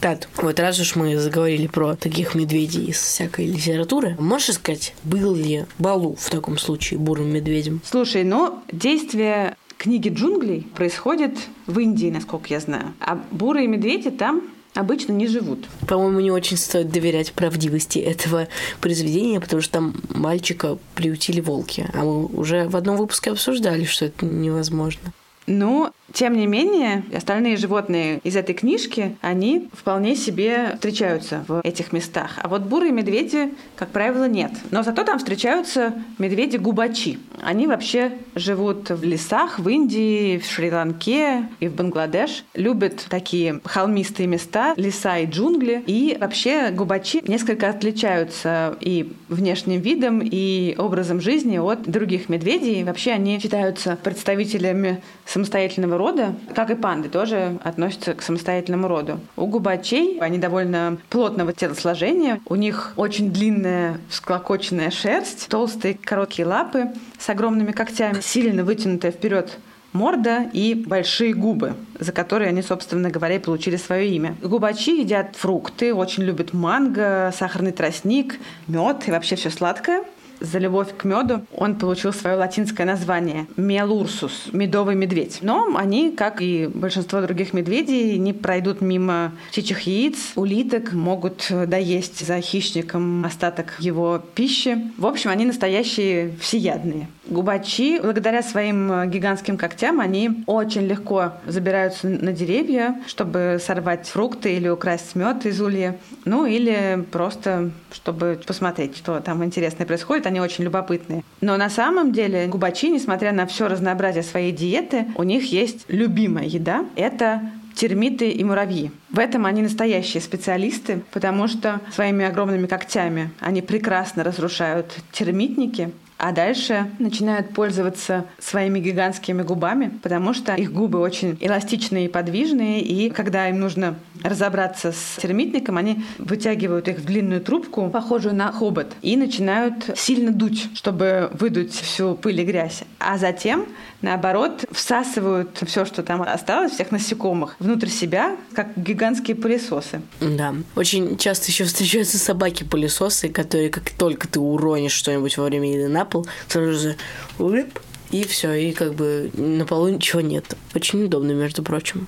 Тат, 0.02 0.30
вот 0.38 0.60
раз 0.62 0.80
уж 0.80 0.96
мы 0.96 1.18
заговорили 1.18 1.68
про 1.68 1.96
таких 1.96 2.34
медведей 2.34 2.86
из 2.86 2.98
всякой 3.02 3.48
литературы, 3.48 4.16
можешь 4.18 4.56
сказать, 4.56 4.96
был 5.04 5.36
ли 5.36 5.66
Балу 5.78 6.16
в 6.16 6.30
таком 6.30 6.58
случае 6.58 7.00
бурым 7.00 7.34
медведем? 7.34 7.82
Слушай, 7.84 8.24
ну, 8.24 8.60
действие 8.72 9.58
книги 9.78 10.08
джунглей 10.08 10.68
происходит 10.74 11.38
в 11.68 11.80
Индии, 11.80 12.10
насколько 12.10 12.48
я 12.50 12.62
знаю. 12.62 12.94
А 13.02 13.20
бурые 13.32 13.68
медведи 13.68 14.10
там 14.10 14.44
обычно 14.74 15.12
не 15.12 15.28
живут. 15.28 15.66
По-моему, 15.86 16.22
не 16.22 16.32
очень 16.32 16.56
стоит 16.56 16.90
доверять 16.92 17.34
правдивости 17.34 18.00
этого 18.00 18.48
произведения, 18.80 19.42
потому 19.42 19.62
что 19.62 19.74
там 19.74 19.96
мальчика 20.14 20.78
приютили 20.96 21.42
волки. 21.42 21.90
А 21.94 22.04
мы 22.04 22.26
уже 22.26 22.70
в 22.70 22.76
одном 22.78 22.96
выпуске 22.96 23.32
обсуждали, 23.32 23.84
что 23.84 24.06
это 24.06 24.26
невозможно. 24.26 25.12
Ну, 25.50 25.90
тем 26.14 26.38
не 26.38 26.46
менее, 26.46 27.04
остальные 27.16 27.58
животные 27.58 28.20
из 28.24 28.36
этой 28.36 28.54
книжки, 28.54 29.16
они 29.22 29.68
вполне 29.74 30.16
себе 30.16 30.72
встречаются 30.76 31.44
в 31.48 31.62
этих 31.64 31.92
местах. 31.92 32.38
А 32.42 32.48
вот 32.48 32.64
бурые 32.64 32.92
медведи, 32.92 33.54
как 33.76 33.90
правило, 33.90 34.28
нет. 34.28 34.52
Но 34.70 34.84
зато 34.84 35.04
там 35.04 35.18
встречаются 35.18 35.94
медведи-губачи. 36.20 37.20
Они 37.42 37.66
вообще 37.68 38.14
живут 38.36 38.90
в 38.90 39.04
лесах, 39.04 39.60
в 39.60 39.68
Индии, 39.70 40.38
в 40.38 40.46
Шри-Ланке 40.46 41.46
и 41.60 41.68
в 41.68 41.76
Бангладеш. 41.76 42.44
Любят 42.54 43.06
такие 43.10 43.60
холмистые 43.66 44.28
места, 44.28 44.74
леса 44.78 45.18
и 45.18 45.26
джунгли. 45.26 45.84
И 45.88 46.18
вообще 46.20 46.70
губачи 46.70 47.22
несколько 47.28 47.70
отличаются 47.70 48.78
и 48.82 49.14
внешним 49.30 49.82
видом, 49.82 50.22
и 50.24 50.76
образом 50.78 51.22
жизни 51.22 51.58
от 51.58 51.84
других 51.84 52.30
медведей. 52.30 52.84
Вообще 52.84 53.12
они 53.12 53.40
считаются 53.40 53.98
представителями 54.04 55.02
самостоятельного 55.40 55.98
рода, 55.98 56.36
как 56.54 56.70
и 56.70 56.76
панды, 56.76 57.08
тоже 57.08 57.58
относятся 57.64 58.14
к 58.14 58.22
самостоятельному 58.22 58.88
роду. 58.88 59.20
У 59.38 59.46
губачей 59.46 60.20
они 60.20 60.38
довольно 60.38 60.98
плотного 61.10 61.54
телосложения, 61.54 62.42
у 62.46 62.56
них 62.56 62.94
очень 62.98 63.32
длинная 63.32 64.00
всклокоченная 64.10 64.92
шерсть, 64.92 65.48
толстые 65.48 65.94
короткие 65.94 66.46
лапы 66.46 66.90
с 67.18 67.30
огромными 67.30 67.72
когтями, 67.72 68.20
сильно 68.22 68.64
вытянутая 68.64 69.12
вперед 69.12 69.58
морда 69.94 70.50
и 70.54 70.74
большие 70.76 71.34
губы, 71.34 71.74
за 72.00 72.12
которые 72.12 72.50
они, 72.50 72.62
собственно 72.62 73.10
говоря, 73.10 73.36
и 73.36 73.40
получили 73.40 73.78
свое 73.78 74.10
имя. 74.10 74.36
Губачи 74.42 75.00
едят 75.00 75.36
фрукты, 75.36 75.94
очень 75.94 76.24
любят 76.24 76.54
манго, 76.54 77.34
сахарный 77.36 77.72
тростник, 77.72 78.40
мед 78.68 79.08
и 79.08 79.12
вообще 79.12 79.36
все 79.36 79.50
сладкое 79.50 80.04
за 80.40 80.60
любовь 80.60 80.96
к 80.98 81.04
меду 81.04 81.46
он 81.56 81.76
получил 81.76 82.14
свое 82.14 82.36
латинское 82.36 82.86
название– 82.86 83.48
мелурсус– 83.58 84.48
медовый 84.52 84.96
медведь. 84.96 85.40
Но 85.42 85.76
они, 85.76 86.12
как 86.12 86.42
и 86.42 86.68
большинство 86.68 87.22
других 87.22 87.54
медведей, 87.54 88.18
не 88.18 88.34
пройдут 88.34 88.82
мимо 88.82 89.32
птичьих 89.52 89.82
яиц, 89.82 90.18
улиток, 90.36 90.94
могут 90.94 91.52
доесть 91.68 92.26
за 92.26 92.42
хищником 92.42 93.26
остаток 93.26 93.76
его 93.80 94.22
пищи. 94.36 94.92
В 94.98 95.06
общем, 95.06 95.30
они 95.30 95.46
настоящие 95.46 96.36
всеядные. 96.40 97.08
Губачи, 97.30 98.00
благодаря 98.02 98.42
своим 98.42 99.10
гигантским 99.10 99.58
когтям, 99.58 100.00
они 100.00 100.44
очень 100.48 100.88
легко 100.88 101.34
забираются 101.46 102.08
на 102.08 102.34
деревья, 102.34 102.96
чтобы 103.06 103.60
сорвать 103.64 104.08
фрукты 104.08 104.56
или 104.56 104.68
украсть 104.68 105.16
мед 105.16 105.46
из 105.46 105.62
улья. 105.62 105.98
Ну 106.26 106.46
или 106.46 107.06
просто, 107.12 107.70
чтобы 107.92 108.40
посмотреть, 108.46 108.98
что 108.98 109.20
там 109.20 109.44
интересное 109.44 109.86
происходит 109.86 110.26
они 110.26 110.42
очень 110.42 110.64
любопытные. 110.64 111.24
Но 111.42 111.56
на 111.58 111.70
самом 111.70 112.12
деле 112.12 112.48
губачи, 112.48 112.90
несмотря 112.90 113.32
на 113.32 113.46
все 113.46 113.68
разнообразие 113.68 114.24
своей 114.24 114.52
диеты, 114.52 115.06
у 115.16 115.24
них 115.24 115.52
есть 115.52 115.86
любимая 115.88 116.46
еда– 116.46 116.86
это 116.96 117.42
термиты 117.76 118.30
и 118.30 118.44
муравьи. 118.44 118.92
В 119.10 119.20
этом 119.20 119.46
они 119.46 119.62
настоящие 119.62 120.22
специалисты, 120.22 121.02
потому 121.12 121.48
что 121.48 121.80
своими 121.94 122.26
огромными 122.26 122.68
когтями 122.68 123.32
они 123.40 123.62
прекрасно 123.62 124.24
разрушают 124.24 124.98
термитники, 125.12 125.92
а 126.20 126.34
дальше 126.34 126.92
начинают 127.00 127.54
пользоваться 127.54 128.26
своими 128.40 128.80
гигантскими 128.80 129.42
губами, 129.42 129.98
потому 130.04 130.34
что 130.34 130.54
их 130.54 130.74
губы 130.74 131.00
очень 131.00 131.38
эластичные 131.40 132.06
и 132.06 132.10
подвижные, 132.10 132.82
и 132.82 133.10
когда 133.10 133.48
им 133.48 133.62
нужно 133.62 133.96
разобраться 134.22 134.92
с 134.92 135.22
термитником, 135.22 135.78
они 135.78 136.04
вытягивают 136.18 136.90
их 136.90 136.98
в 136.98 137.06
длинную 137.06 137.40
трубку, 137.40 137.90
похожую 137.90 138.36
на 138.36 138.52
хобот, 138.52 138.88
и 139.02 139.16
начинают 139.16 139.92
сильно 139.96 140.32
дуть, 140.32 140.68
чтобы 140.76 141.30
выдуть 141.34 141.74
всю 141.74 142.16
пыль 142.16 142.42
и 142.42 142.44
грязь. 142.44 142.84
А 143.00 143.18
затем, 143.18 143.66
наоборот, 144.02 144.66
всасывают 144.74 145.62
все, 145.66 145.86
что 145.86 146.04
там 146.04 146.22
осталось, 146.22 146.74
всех 146.74 146.92
насекомых, 146.92 147.56
внутрь 147.60 147.88
себя, 147.88 148.36
как 148.54 148.76
гигантские 148.76 149.38
пылесосы. 149.38 150.02
Да. 150.20 150.54
Очень 150.76 151.18
часто 151.18 151.48
еще 151.48 151.64
встречаются 151.64 152.18
собаки-пылесосы, 152.18 153.30
которые, 153.30 153.70
как 153.70 153.90
только 153.92 154.28
ты 154.28 154.42
уронишь 154.42 154.92
что-нибудь 154.92 155.38
во 155.38 155.46
время 155.46 155.72
еды 155.72 155.88
на 155.88 156.04
пол, 156.10 156.28
сразу 156.48 156.74
же 156.74 156.98
улип, 157.38 157.80
и 158.12 158.26
все, 158.26 158.54
и 158.54 158.72
как 158.72 158.94
бы 158.96 159.32
на 159.34 159.66
полу 159.66 159.90
ничего 159.90 160.22
нет. 160.22 160.58
Очень 160.76 161.06
удобно, 161.06 161.32
между 161.32 161.64
прочим. 161.64 162.08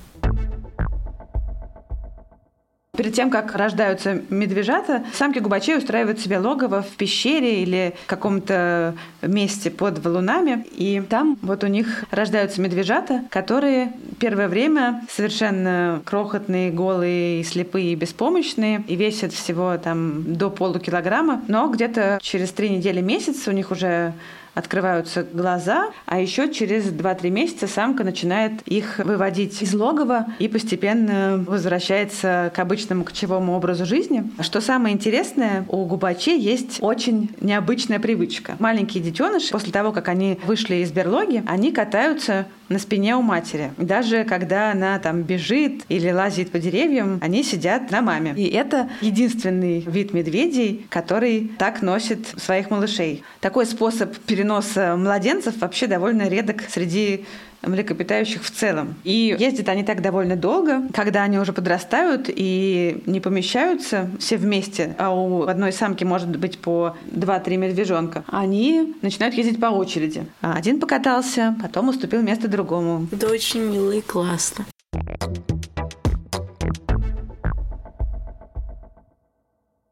Перед 3.12 3.24
тем, 3.24 3.30
как 3.30 3.54
рождаются 3.54 4.22
медвежата, 4.30 5.04
самки 5.12 5.38
губачей 5.38 5.76
устраивают 5.76 6.18
себе 6.18 6.38
логово 6.38 6.80
в 6.80 6.96
пещере 6.96 7.62
или 7.62 7.94
каком-то 8.06 8.94
месте 9.20 9.70
под 9.70 9.98
валунами. 9.98 10.64
И 10.72 11.02
там 11.10 11.36
вот 11.42 11.62
у 11.62 11.66
них 11.66 12.04
рождаются 12.10 12.62
медвежата, 12.62 13.24
которые 13.28 13.92
первое 14.18 14.48
время 14.48 15.04
совершенно 15.10 16.00
крохотные, 16.06 16.70
голые, 16.70 17.44
слепые 17.44 17.92
и 17.92 17.96
беспомощные, 17.96 18.82
и 18.88 18.96
весят 18.96 19.34
всего 19.34 19.76
там 19.76 20.34
до 20.34 20.48
полукилограмма. 20.48 21.42
Но 21.48 21.68
где-то 21.68 22.18
через 22.22 22.50
три 22.52 22.70
недели, 22.70 23.02
месяц 23.02 23.46
у 23.46 23.50
них 23.50 23.70
уже 23.72 24.14
открываются 24.54 25.22
глаза, 25.22 25.90
а 26.06 26.20
еще 26.20 26.52
через 26.52 26.84
2-3 26.86 27.30
месяца 27.30 27.66
самка 27.66 28.04
начинает 28.04 28.62
их 28.66 28.98
выводить 28.98 29.62
из 29.62 29.74
логова 29.74 30.26
и 30.38 30.48
постепенно 30.48 31.42
возвращается 31.46 32.52
к 32.54 32.58
обычному 32.58 33.04
кочевому 33.04 33.54
образу 33.54 33.86
жизни. 33.86 34.30
Что 34.40 34.60
самое 34.60 34.94
интересное, 34.94 35.64
у 35.68 35.84
губачей 35.86 36.38
есть 36.38 36.78
очень 36.80 37.30
необычная 37.40 37.98
привычка. 37.98 38.56
Маленькие 38.58 39.02
детеныши, 39.02 39.50
после 39.50 39.72
того, 39.72 39.92
как 39.92 40.08
они 40.08 40.38
вышли 40.44 40.76
из 40.76 40.92
берлоги, 40.92 41.42
они 41.46 41.72
катаются 41.72 42.46
на 42.72 42.78
спине 42.78 43.16
у 43.16 43.22
матери. 43.22 43.72
Даже 43.76 44.24
когда 44.24 44.72
она 44.72 44.98
там 44.98 45.22
бежит 45.22 45.84
или 45.88 46.10
лазит 46.10 46.50
по 46.50 46.58
деревьям, 46.58 47.18
они 47.22 47.42
сидят 47.42 47.90
на 47.90 48.02
маме. 48.02 48.34
И 48.36 48.48
это 48.48 48.88
единственный 49.00 49.80
вид 49.80 50.12
медведей, 50.12 50.86
который 50.88 51.50
так 51.58 51.82
носит 51.82 52.26
своих 52.36 52.70
малышей. 52.70 53.22
Такой 53.40 53.66
способ 53.66 54.16
переноса 54.16 54.96
младенцев 54.96 55.58
вообще 55.60 55.86
довольно 55.86 56.28
редок 56.28 56.62
среди 56.68 57.24
млекопитающих 57.62 58.42
в 58.42 58.50
целом. 58.50 58.94
И 59.04 59.36
ездят 59.38 59.68
они 59.68 59.84
так 59.84 60.02
довольно 60.02 60.36
долго, 60.36 60.82
когда 60.92 61.22
они 61.22 61.38
уже 61.38 61.52
подрастают 61.52 62.26
и 62.28 63.02
не 63.06 63.20
помещаются 63.20 64.10
все 64.18 64.36
вместе, 64.36 64.94
а 64.98 65.14
у 65.14 65.42
одной 65.44 65.72
самки 65.72 66.04
может 66.04 66.36
быть 66.36 66.58
по 66.58 66.96
2-3 67.06 67.56
медвежонка, 67.56 68.24
они 68.26 68.94
начинают 69.02 69.34
ездить 69.34 69.60
по 69.60 69.66
очереди. 69.66 70.26
Один 70.40 70.80
покатался, 70.80 71.56
потом 71.60 71.88
уступил 71.88 72.22
место 72.22 72.48
другому. 72.48 73.06
Это 73.12 73.28
очень 73.28 73.60
мило 73.60 73.92
и 73.92 74.00
классно. 74.00 74.66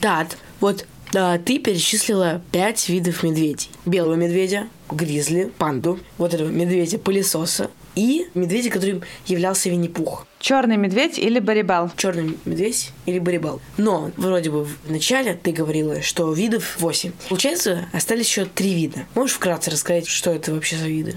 Да, 0.00 0.26
вот 0.60 0.86
да, 1.12 1.38
ты 1.38 1.58
перечислила 1.58 2.40
пять 2.52 2.88
видов 2.88 3.22
медведей. 3.22 3.69
Белого 3.90 4.14
медведя, 4.14 4.68
гризли, 4.88 5.50
панду, 5.58 5.98
вот 6.16 6.32
этого 6.32 6.48
медведя-пылесоса 6.48 7.70
и 7.96 8.28
медведя, 8.34 8.70
которым 8.70 9.02
являлся 9.26 9.68
Винни-Пух. 9.68 10.28
Черный 10.38 10.76
медведь 10.76 11.18
или 11.18 11.40
барибал? 11.40 11.90
Черный 11.96 12.36
медведь 12.44 12.92
или 13.06 13.18
барибал. 13.18 13.60
Но 13.78 14.12
вроде 14.16 14.50
бы 14.52 14.64
в 14.64 14.88
начале 14.88 15.34
ты 15.34 15.50
говорила, 15.50 16.02
что 16.02 16.32
видов 16.32 16.76
8. 16.78 17.10
Получается, 17.28 17.88
остались 17.92 18.28
еще 18.28 18.44
три 18.44 18.74
вида. 18.74 19.06
Можешь 19.16 19.34
вкратце 19.34 19.72
рассказать, 19.72 20.06
что 20.06 20.30
это 20.30 20.54
вообще 20.54 20.76
за 20.76 20.86
виды? 20.86 21.16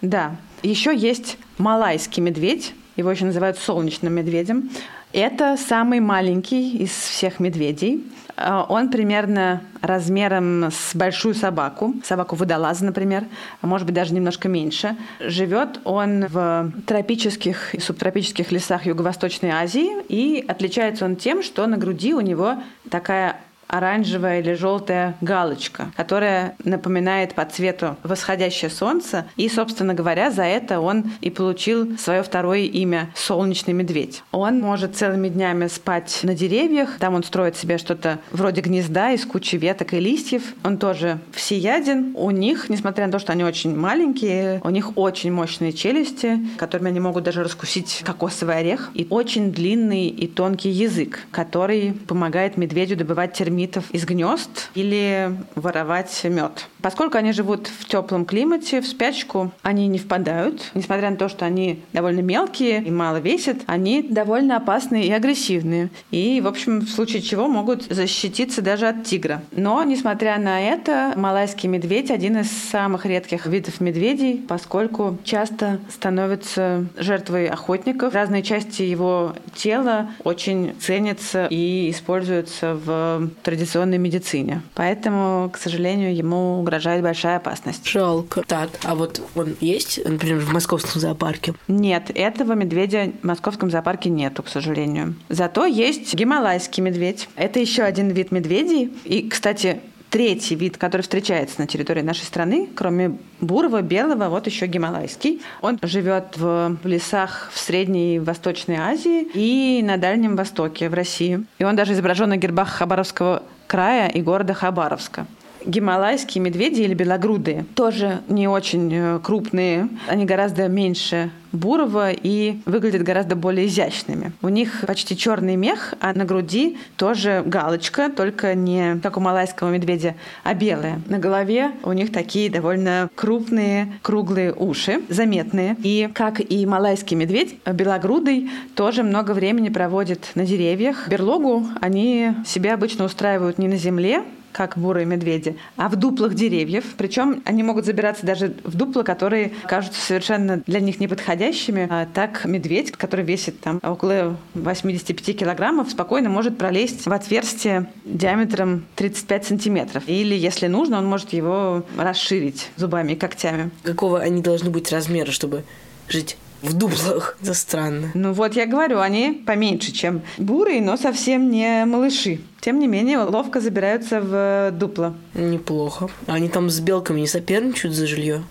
Да. 0.00 0.38
Еще 0.62 0.96
есть 0.96 1.36
малайский 1.58 2.22
медведь. 2.22 2.72
Его 2.96 3.10
еще 3.10 3.26
называют 3.26 3.58
солнечным 3.58 4.14
медведем. 4.14 4.70
Это 5.12 5.58
самый 5.58 6.00
маленький 6.00 6.78
из 6.78 6.90
всех 6.90 7.38
медведей. 7.38 8.02
А, 8.40 8.64
Он 8.68 8.90
примерно 8.90 9.62
размером 9.80 10.70
с 10.70 10.94
большую 10.94 11.34
собаку, 11.34 11.94
собаку 12.04 12.36
водолаза, 12.36 12.84
например, 12.84 13.24
а 13.60 13.66
может 13.66 13.86
быть 13.86 13.94
даже 13.94 14.14
немножко 14.14 14.48
меньше. 14.48 14.96
Живет 15.20 15.80
он 15.84 16.26
в 16.26 16.72
тропических 16.86 17.74
и 17.74 17.80
субтропических 17.80 18.52
лесах 18.52 18.86
Юго-Восточной 18.86 19.50
Азии, 19.50 19.90
и 20.08 20.44
отличается 20.46 21.04
он 21.04 21.16
тем, 21.16 21.42
что 21.42 21.66
на 21.66 21.76
груди 21.76 22.14
у 22.14 22.20
него 22.20 22.54
такая 22.90 23.36
оранжевая 23.68 24.40
или 24.40 24.54
желтая 24.54 25.16
галочка, 25.20 25.92
которая 25.96 26.56
напоминает 26.64 27.34
по 27.34 27.44
цвету 27.44 27.96
восходящее 28.02 28.70
солнце. 28.70 29.26
И, 29.36 29.48
собственно 29.48 29.94
говоря, 29.94 30.30
за 30.30 30.44
это 30.44 30.80
он 30.80 31.12
и 31.20 31.30
получил 31.30 31.96
свое 31.98 32.22
второе 32.22 32.60
имя– 32.60 33.10
солнечный 33.14 33.74
медведь. 33.74 34.22
Он 34.32 34.60
может 34.60 34.96
целыми 34.96 35.28
днями 35.28 35.68
спать 35.68 36.20
на 36.22 36.34
деревьях. 36.34 36.98
Там 36.98 37.14
он 37.14 37.22
строит 37.22 37.56
себе 37.56 37.78
что-то 37.78 38.18
вроде 38.30 38.60
гнезда 38.60 39.12
из 39.12 39.24
кучи 39.24 39.56
веток 39.56 39.94
и 39.94 40.00
листьев. 40.00 40.42
Он 40.64 40.78
тоже 40.78 41.18
всеяден. 41.32 42.14
У 42.16 42.30
них, 42.30 42.68
несмотря 42.68 43.06
на 43.06 43.12
то, 43.12 43.18
что 43.18 43.32
они 43.32 43.44
очень 43.44 43.76
маленькие, 43.76 44.60
у 44.64 44.70
них 44.70 44.96
очень 44.96 45.32
мощные 45.32 45.72
челюсти, 45.72 46.40
которыми 46.56 46.88
они 46.88 47.00
могут 47.00 47.24
даже 47.24 47.44
раскусить 47.44 48.02
кокосовый 48.04 48.56
орех. 48.56 48.90
И 48.94 49.06
очень 49.10 49.52
длинный 49.52 50.08
и 50.08 50.26
тонкий 50.26 50.70
язык, 50.70 51.20
который 51.30 51.92
помогает 51.92 52.56
медведю 52.56 52.96
добывать 52.96 53.32
термитов 53.58 53.90
из 53.90 54.04
гнезд 54.04 54.70
или 54.74 55.32
воровать 55.56 56.20
мед. 56.24 56.68
Поскольку 56.80 57.18
они 57.18 57.32
живут 57.32 57.66
в 57.66 57.86
теплом 57.86 58.24
климате, 58.24 58.80
в 58.80 58.86
спячку 58.86 59.50
они 59.62 59.88
не 59.88 59.98
впадают. 59.98 60.70
Несмотря 60.74 61.10
на 61.10 61.16
то, 61.16 61.28
что 61.28 61.44
они 61.44 61.82
довольно 61.92 62.20
мелкие 62.20 62.82
и 62.82 62.90
мало 62.90 63.16
весят, 63.16 63.58
они 63.66 64.02
довольно 64.02 64.56
опасные 64.56 65.06
и 65.06 65.10
агрессивные. 65.10 65.90
И, 66.12 66.40
в 66.40 66.46
общем, 66.46 66.80
в 66.80 66.88
случае 66.88 67.22
чего 67.22 67.48
могут 67.48 67.84
защититься 67.84 68.62
даже 68.62 68.86
от 68.86 69.04
тигра. 69.04 69.42
Но, 69.50 69.82
несмотря 69.82 70.38
на 70.38 70.60
это, 70.60 71.14
малайский 71.16 71.68
медведь 71.68 72.12
один 72.12 72.38
из 72.38 72.50
самых 72.50 73.06
редких 73.06 73.46
видов 73.46 73.80
медведей, 73.80 74.44
поскольку 74.48 75.18
часто 75.24 75.80
становится 75.90 76.86
жертвой 76.96 77.48
охотников. 77.48 78.14
Разные 78.14 78.42
части 78.42 78.82
его 78.82 79.34
тела 79.54 80.10
очень 80.22 80.74
ценятся 80.80 81.48
и 81.50 81.90
используются 81.90 82.74
в 82.74 83.30
традиционной 83.48 83.96
медицине. 83.96 84.60
Поэтому, 84.74 85.48
к 85.48 85.56
сожалению, 85.56 86.14
ему 86.14 86.60
угрожает 86.60 87.02
большая 87.02 87.38
опасность. 87.38 87.88
Жалко. 87.88 88.42
Так, 88.46 88.68
а 88.84 88.94
вот 88.94 89.22
он 89.34 89.56
есть, 89.60 89.98
например, 90.04 90.40
в 90.40 90.52
московском 90.52 91.00
зоопарке? 91.00 91.54
Нет, 91.66 92.10
этого 92.14 92.52
медведя 92.52 93.10
в 93.22 93.26
московском 93.26 93.70
зоопарке 93.70 94.10
нету, 94.10 94.42
к 94.42 94.48
сожалению. 94.48 95.14
Зато 95.30 95.64
есть 95.64 96.12
гималайский 96.12 96.82
медведь. 96.82 97.26
Это 97.36 97.58
еще 97.58 97.84
один 97.84 98.10
вид 98.10 98.32
медведей. 98.32 98.92
И, 99.06 99.26
кстати, 99.26 99.80
третий 100.10 100.54
вид, 100.54 100.76
который 100.76 101.02
встречается 101.02 101.60
на 101.60 101.66
территории 101.66 102.02
нашей 102.02 102.24
страны, 102.24 102.68
кроме 102.74 103.18
бурого, 103.40 103.82
белого, 103.82 104.28
вот 104.28 104.46
еще 104.46 104.66
гималайский. 104.66 105.42
Он 105.60 105.78
живет 105.82 106.36
в 106.36 106.78
лесах 106.84 107.50
в 107.52 107.58
Средней 107.58 108.16
и 108.16 108.18
Восточной 108.18 108.76
Азии 108.76 109.28
и 109.34 109.82
на 109.82 109.96
Дальнем 109.96 110.36
Востоке 110.36 110.88
в 110.88 110.94
России. 110.94 111.44
И 111.58 111.64
он 111.64 111.76
даже 111.76 111.92
изображен 111.92 112.28
на 112.30 112.36
гербах 112.36 112.68
Хабаровского 112.68 113.42
края 113.66 114.08
и 114.08 114.22
города 114.22 114.54
Хабаровска. 114.54 115.26
Гималайские 115.64 116.42
медведи 116.42 116.82
или 116.82 116.94
белогрудые 116.94 117.66
тоже 117.74 118.20
не 118.28 118.48
очень 118.48 118.90
э, 118.94 119.20
крупные. 119.22 119.88
Они 120.06 120.24
гораздо 120.24 120.68
меньше 120.68 121.30
бурого 121.52 122.10
и 122.10 122.58
выглядят 122.66 123.02
гораздо 123.02 123.36
более 123.36 123.66
изящными. 123.66 124.32
У 124.42 124.48
них 124.48 124.84
почти 124.86 125.16
черный 125.16 125.56
мех, 125.56 125.94
а 126.00 126.12
на 126.12 126.24
груди 126.24 126.78
тоже 126.96 127.42
галочка, 127.44 128.10
только 128.10 128.54
не 128.54 128.98
как 129.02 129.16
у 129.16 129.20
малайского 129.20 129.70
медведя, 129.70 130.14
а 130.44 130.54
белая. 130.54 131.00
На 131.06 131.18
голове 131.18 131.72
у 131.82 131.92
них 131.92 132.12
такие 132.12 132.50
довольно 132.50 133.10
крупные 133.14 133.92
круглые 134.02 134.52
уши, 134.52 135.02
заметные. 135.08 135.76
И 135.82 136.08
как 136.12 136.40
и 136.40 136.66
малайский 136.66 137.16
медведь, 137.16 137.56
белогрудый 137.66 138.50
тоже 138.74 139.02
много 139.02 139.32
времени 139.32 139.68
проводит 139.68 140.30
на 140.34 140.44
деревьях. 140.44 141.08
Берлогу 141.08 141.66
они 141.80 142.32
себе 142.46 142.72
обычно 142.72 143.04
устраивают 143.04 143.58
не 143.58 143.68
на 143.68 143.76
земле, 143.76 144.22
как 144.52 144.76
бурые 144.76 145.06
медведи, 145.06 145.56
а 145.76 145.88
в 145.88 145.96
дуплах 145.96 146.34
деревьев. 146.34 146.84
Причем 146.96 147.42
они 147.44 147.62
могут 147.62 147.84
забираться 147.84 148.26
даже 148.26 148.54
в 148.64 148.76
дупла, 148.76 149.02
которые 149.02 149.52
кажутся 149.66 150.00
совершенно 150.00 150.62
для 150.66 150.80
них 150.80 151.00
неподходящими. 151.00 151.86
А 151.90 152.06
так 152.12 152.44
медведь, 152.44 152.92
который 152.92 153.24
весит 153.24 153.60
там 153.60 153.80
около 153.82 154.36
85 154.54 155.38
килограммов, 155.38 155.90
спокойно 155.90 156.28
может 156.28 156.58
пролезть 156.58 157.06
в 157.06 157.12
отверстие 157.12 157.90
диаметром 158.04 158.84
35 158.96 159.46
сантиметров. 159.46 160.04
Или, 160.06 160.34
если 160.34 160.66
нужно, 160.66 160.98
он 160.98 161.06
может 161.06 161.32
его 161.32 161.84
расширить 161.96 162.70
зубами 162.76 163.12
и 163.12 163.16
когтями. 163.16 163.70
Какого 163.82 164.20
они 164.20 164.42
должны 164.42 164.70
быть 164.70 164.90
размера, 164.92 165.30
чтобы 165.30 165.64
жить 166.08 166.36
в 166.62 166.72
дуплах? 166.72 167.36
Это 167.42 167.54
странно. 167.54 168.10
Ну 168.14 168.32
вот 168.32 168.54
я 168.54 168.66
говорю, 168.66 169.00
они 169.00 169.42
поменьше, 169.46 169.92
чем 169.92 170.22
бурые, 170.36 170.80
но 170.80 170.96
совсем 170.96 171.50
не 171.50 171.84
малыши. 171.84 172.40
Тем 172.60 172.78
не 172.78 172.86
менее, 172.86 173.18
ловко 173.18 173.60
забираются 173.60 174.20
в 174.20 174.70
дупло. 174.72 175.14
Неплохо. 175.34 176.08
Они 176.26 176.48
там 176.48 176.70
с 176.70 176.80
белками 176.80 177.20
не 177.20 177.26
соперничают 177.26 177.94
за 177.94 178.06
жилье? 178.06 178.42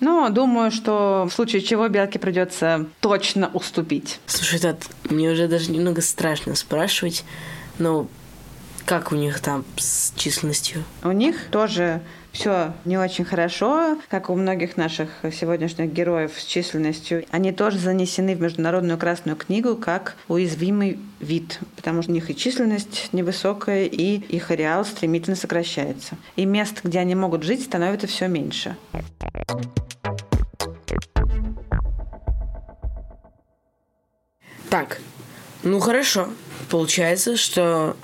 Но 0.00 0.28
думаю, 0.28 0.70
что 0.70 1.26
в 1.30 1.32
случае 1.32 1.62
чего 1.62 1.88
белке 1.88 2.18
придется 2.18 2.86
точно 3.00 3.50
уступить. 3.54 4.20
Слушай, 4.26 4.58
Тат, 4.58 4.86
мне 5.08 5.30
уже 5.30 5.48
даже 5.48 5.70
немного 5.70 6.02
страшно 6.02 6.54
спрашивать, 6.54 7.24
но 7.78 8.06
как 8.86 9.10
у 9.10 9.16
них 9.16 9.40
там 9.40 9.64
с 9.76 10.12
численностью? 10.16 10.84
У 11.02 11.10
них 11.10 11.48
тоже 11.50 12.00
все 12.30 12.72
не 12.84 12.96
очень 12.96 13.24
хорошо, 13.24 13.98
как 14.08 14.30
у 14.30 14.36
многих 14.36 14.76
наших 14.76 15.10
сегодняшних 15.32 15.92
героев 15.92 16.32
с 16.38 16.44
численностью. 16.44 17.24
Они 17.32 17.50
тоже 17.50 17.78
занесены 17.78 18.36
в 18.36 18.40
Международную 18.40 18.96
Красную 18.96 19.36
книгу 19.36 19.74
как 19.74 20.16
уязвимый 20.28 21.00
вид, 21.18 21.58
потому 21.74 22.02
что 22.02 22.12
у 22.12 22.14
них 22.14 22.30
и 22.30 22.36
численность 22.36 23.08
невысокая, 23.12 23.86
и 23.86 24.18
их 24.18 24.52
ареал 24.52 24.84
стремительно 24.84 25.34
сокращается. 25.34 26.16
И 26.36 26.44
мест, 26.44 26.82
где 26.84 27.00
они 27.00 27.16
могут 27.16 27.42
жить, 27.42 27.64
становится 27.64 28.06
все 28.06 28.28
меньше. 28.28 28.76
Так, 34.70 35.00
ну 35.64 35.80
хорошо. 35.80 36.28
Получается, 36.70 37.36
что 37.36 37.96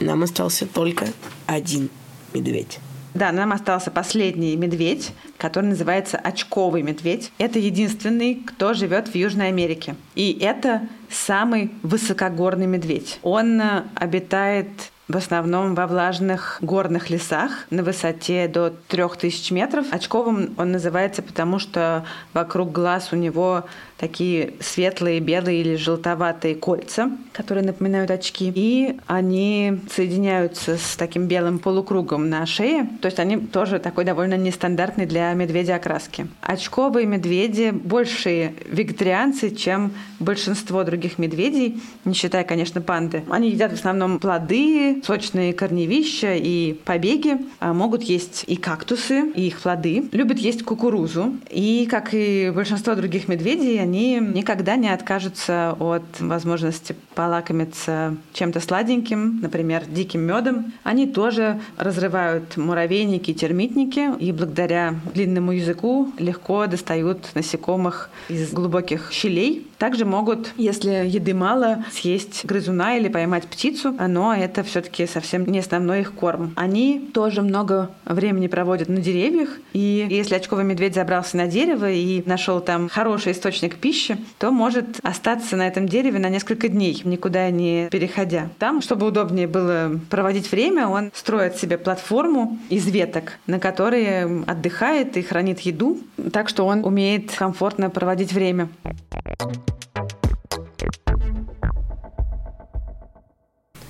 нам 0.00 0.22
остался 0.22 0.66
только 0.66 1.06
один 1.46 1.88
медведь. 2.32 2.78
Да, 3.14 3.32
нам 3.32 3.52
остался 3.52 3.90
последний 3.90 4.56
медведь, 4.56 5.12
который 5.38 5.66
называется 5.66 6.18
очковый 6.18 6.82
медведь. 6.82 7.32
Это 7.38 7.58
единственный, 7.58 8.34
кто 8.34 8.74
живет 8.74 9.08
в 9.08 9.14
Южной 9.14 9.48
Америке. 9.48 9.96
И 10.14 10.38
это 10.38 10.86
самый 11.08 11.72
высокогорный 11.82 12.66
медведь. 12.66 13.18
Он 13.22 13.58
э, 13.58 13.84
обитает 13.94 14.68
в 15.08 15.16
основном 15.16 15.74
во 15.74 15.86
влажных 15.86 16.58
горных 16.60 17.10
лесах 17.10 17.66
на 17.70 17.82
высоте 17.82 18.48
до 18.48 18.74
3000 18.88 19.52
метров. 19.52 19.86
Очковым 19.92 20.54
он 20.58 20.72
называется, 20.72 21.22
потому 21.22 21.58
что 21.58 22.04
вокруг 22.34 22.72
глаз 22.72 23.12
у 23.12 23.16
него 23.16 23.64
такие 23.98 24.54
светлые, 24.60 25.20
белые 25.20 25.60
или 25.60 25.76
желтоватые 25.76 26.54
кольца, 26.54 27.10
которые 27.32 27.64
напоминают 27.64 28.10
очки. 28.10 28.52
И 28.54 28.96
они 29.06 29.80
соединяются 29.90 30.76
с 30.76 30.96
таким 30.96 31.26
белым 31.26 31.58
полукругом 31.58 32.28
на 32.28 32.44
шее. 32.46 32.88
То 33.00 33.06
есть 33.06 33.18
они 33.18 33.38
тоже 33.38 33.78
такой 33.78 34.04
довольно 34.04 34.36
нестандартный 34.36 35.06
для 35.06 35.32
медведя 35.32 35.76
окраски. 35.76 36.26
Очковые 36.42 37.06
медведи 37.06 37.70
большие 37.70 38.54
вегетарианцы, 38.70 39.54
чем 39.54 39.92
большинство 40.18 40.84
других 40.84 41.18
медведей, 41.18 41.80
не 42.04 42.14
считая, 42.14 42.44
конечно, 42.44 42.80
панды. 42.80 43.24
Они 43.30 43.50
едят 43.50 43.72
в 43.72 43.74
основном 43.74 44.18
плоды, 44.18 45.02
сочные 45.04 45.52
корневища 45.52 46.34
и 46.34 46.74
побеги. 46.74 47.38
А 47.60 47.72
могут 47.72 48.02
есть 48.02 48.44
и 48.46 48.56
кактусы, 48.56 49.30
и 49.34 49.46
их 49.48 49.60
плоды. 49.60 50.08
Любят 50.12 50.38
есть 50.38 50.62
кукурузу. 50.62 51.36
И, 51.50 51.86
как 51.90 52.10
и 52.12 52.52
большинство 52.54 52.94
других 52.94 53.28
медведей, 53.28 53.85
они 53.86 54.18
никогда 54.18 54.74
не 54.76 54.88
откажутся 54.88 55.76
от 55.78 56.02
возможности 56.18 56.96
полакомиться 57.14 58.16
чем-то 58.32 58.60
сладеньким, 58.60 59.38
например, 59.40 59.84
диким 59.86 60.22
медом. 60.22 60.72
Они 60.82 61.06
тоже 61.06 61.60
разрывают 61.78 62.56
муравейники 62.56 63.30
и 63.30 63.34
термитники, 63.34 64.10
и 64.18 64.32
благодаря 64.32 64.94
длинному 65.14 65.52
языку 65.52 66.12
легко 66.18 66.66
достают 66.66 67.30
насекомых 67.34 68.10
из 68.28 68.52
глубоких 68.52 69.12
щелей. 69.12 69.66
Также 69.78 70.04
могут, 70.04 70.52
если 70.56 71.06
еды 71.06 71.34
мало, 71.34 71.84
съесть 71.92 72.44
грызуна 72.44 72.96
или 72.96 73.08
поймать 73.08 73.46
птицу, 73.46 73.94
но 73.98 74.34
это 74.34 74.62
все-таки 74.62 75.06
совсем 75.06 75.44
не 75.46 75.58
основной 75.58 76.00
их 76.00 76.14
корм. 76.14 76.52
Они 76.56 77.10
тоже 77.12 77.42
много 77.42 77.90
времени 78.04 78.46
проводят 78.46 78.88
на 78.88 78.98
деревьях, 78.98 79.50
и 79.72 80.06
если 80.08 80.34
очковый 80.34 80.64
медведь 80.64 80.94
забрался 80.94 81.36
на 81.36 81.46
дерево 81.46 81.90
и 81.90 82.22
нашел 82.26 82.60
там 82.60 82.88
хороший 82.88 83.32
источник 83.32 83.76
пищи, 83.76 84.16
то 84.38 84.50
может 84.50 84.98
остаться 85.02 85.56
на 85.56 85.66
этом 85.66 85.86
дереве 85.88 86.18
на 86.18 86.28
несколько 86.28 86.68
дней, 86.68 87.02
никуда 87.04 87.50
не 87.50 87.88
переходя. 87.90 88.48
Там, 88.58 88.80
чтобы 88.80 89.06
удобнее 89.06 89.46
было 89.46 90.00
проводить 90.10 90.50
время, 90.50 90.88
он 90.88 91.10
строит 91.14 91.56
себе 91.56 91.76
платформу 91.76 92.58
из 92.70 92.86
веток, 92.86 93.34
на 93.46 93.58
которой 93.58 94.42
отдыхает 94.44 95.16
и 95.16 95.22
хранит 95.22 95.60
еду, 95.60 95.98
так 96.32 96.48
что 96.48 96.66
он 96.66 96.84
умеет 96.84 97.32
комфортно 97.34 97.90
проводить 97.90 98.32
время. 98.32 98.68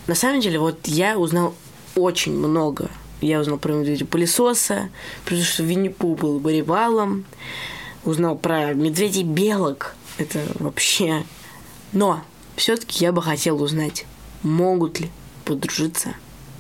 На 0.07 0.15
самом 0.15 0.41
деле, 0.41 0.59
вот 0.59 0.87
я 0.87 1.19
узнал 1.19 1.55
очень 1.95 2.33
много. 2.33 2.91
Я 3.21 3.41
узнал 3.41 3.59
про 3.59 3.73
медведя 3.73 4.05
пылесоса, 4.05 4.91
потому 5.25 5.43
что 5.43 5.63
Винни-Пу 5.63 6.15
был 6.15 6.39
баревалом, 6.39 7.25
узнал 8.05 8.37
про 8.37 8.75
медведей 8.75 9.25
белок. 9.25 9.95
Это 10.19 10.41
вообще... 10.59 11.25
Но 11.93 12.23
все-таки 12.57 13.05
я 13.05 13.13
бы 13.13 13.23
хотел 13.23 13.63
узнать, 13.63 14.07
могут 14.43 15.01
ли 15.01 15.11
подружиться 15.45 16.15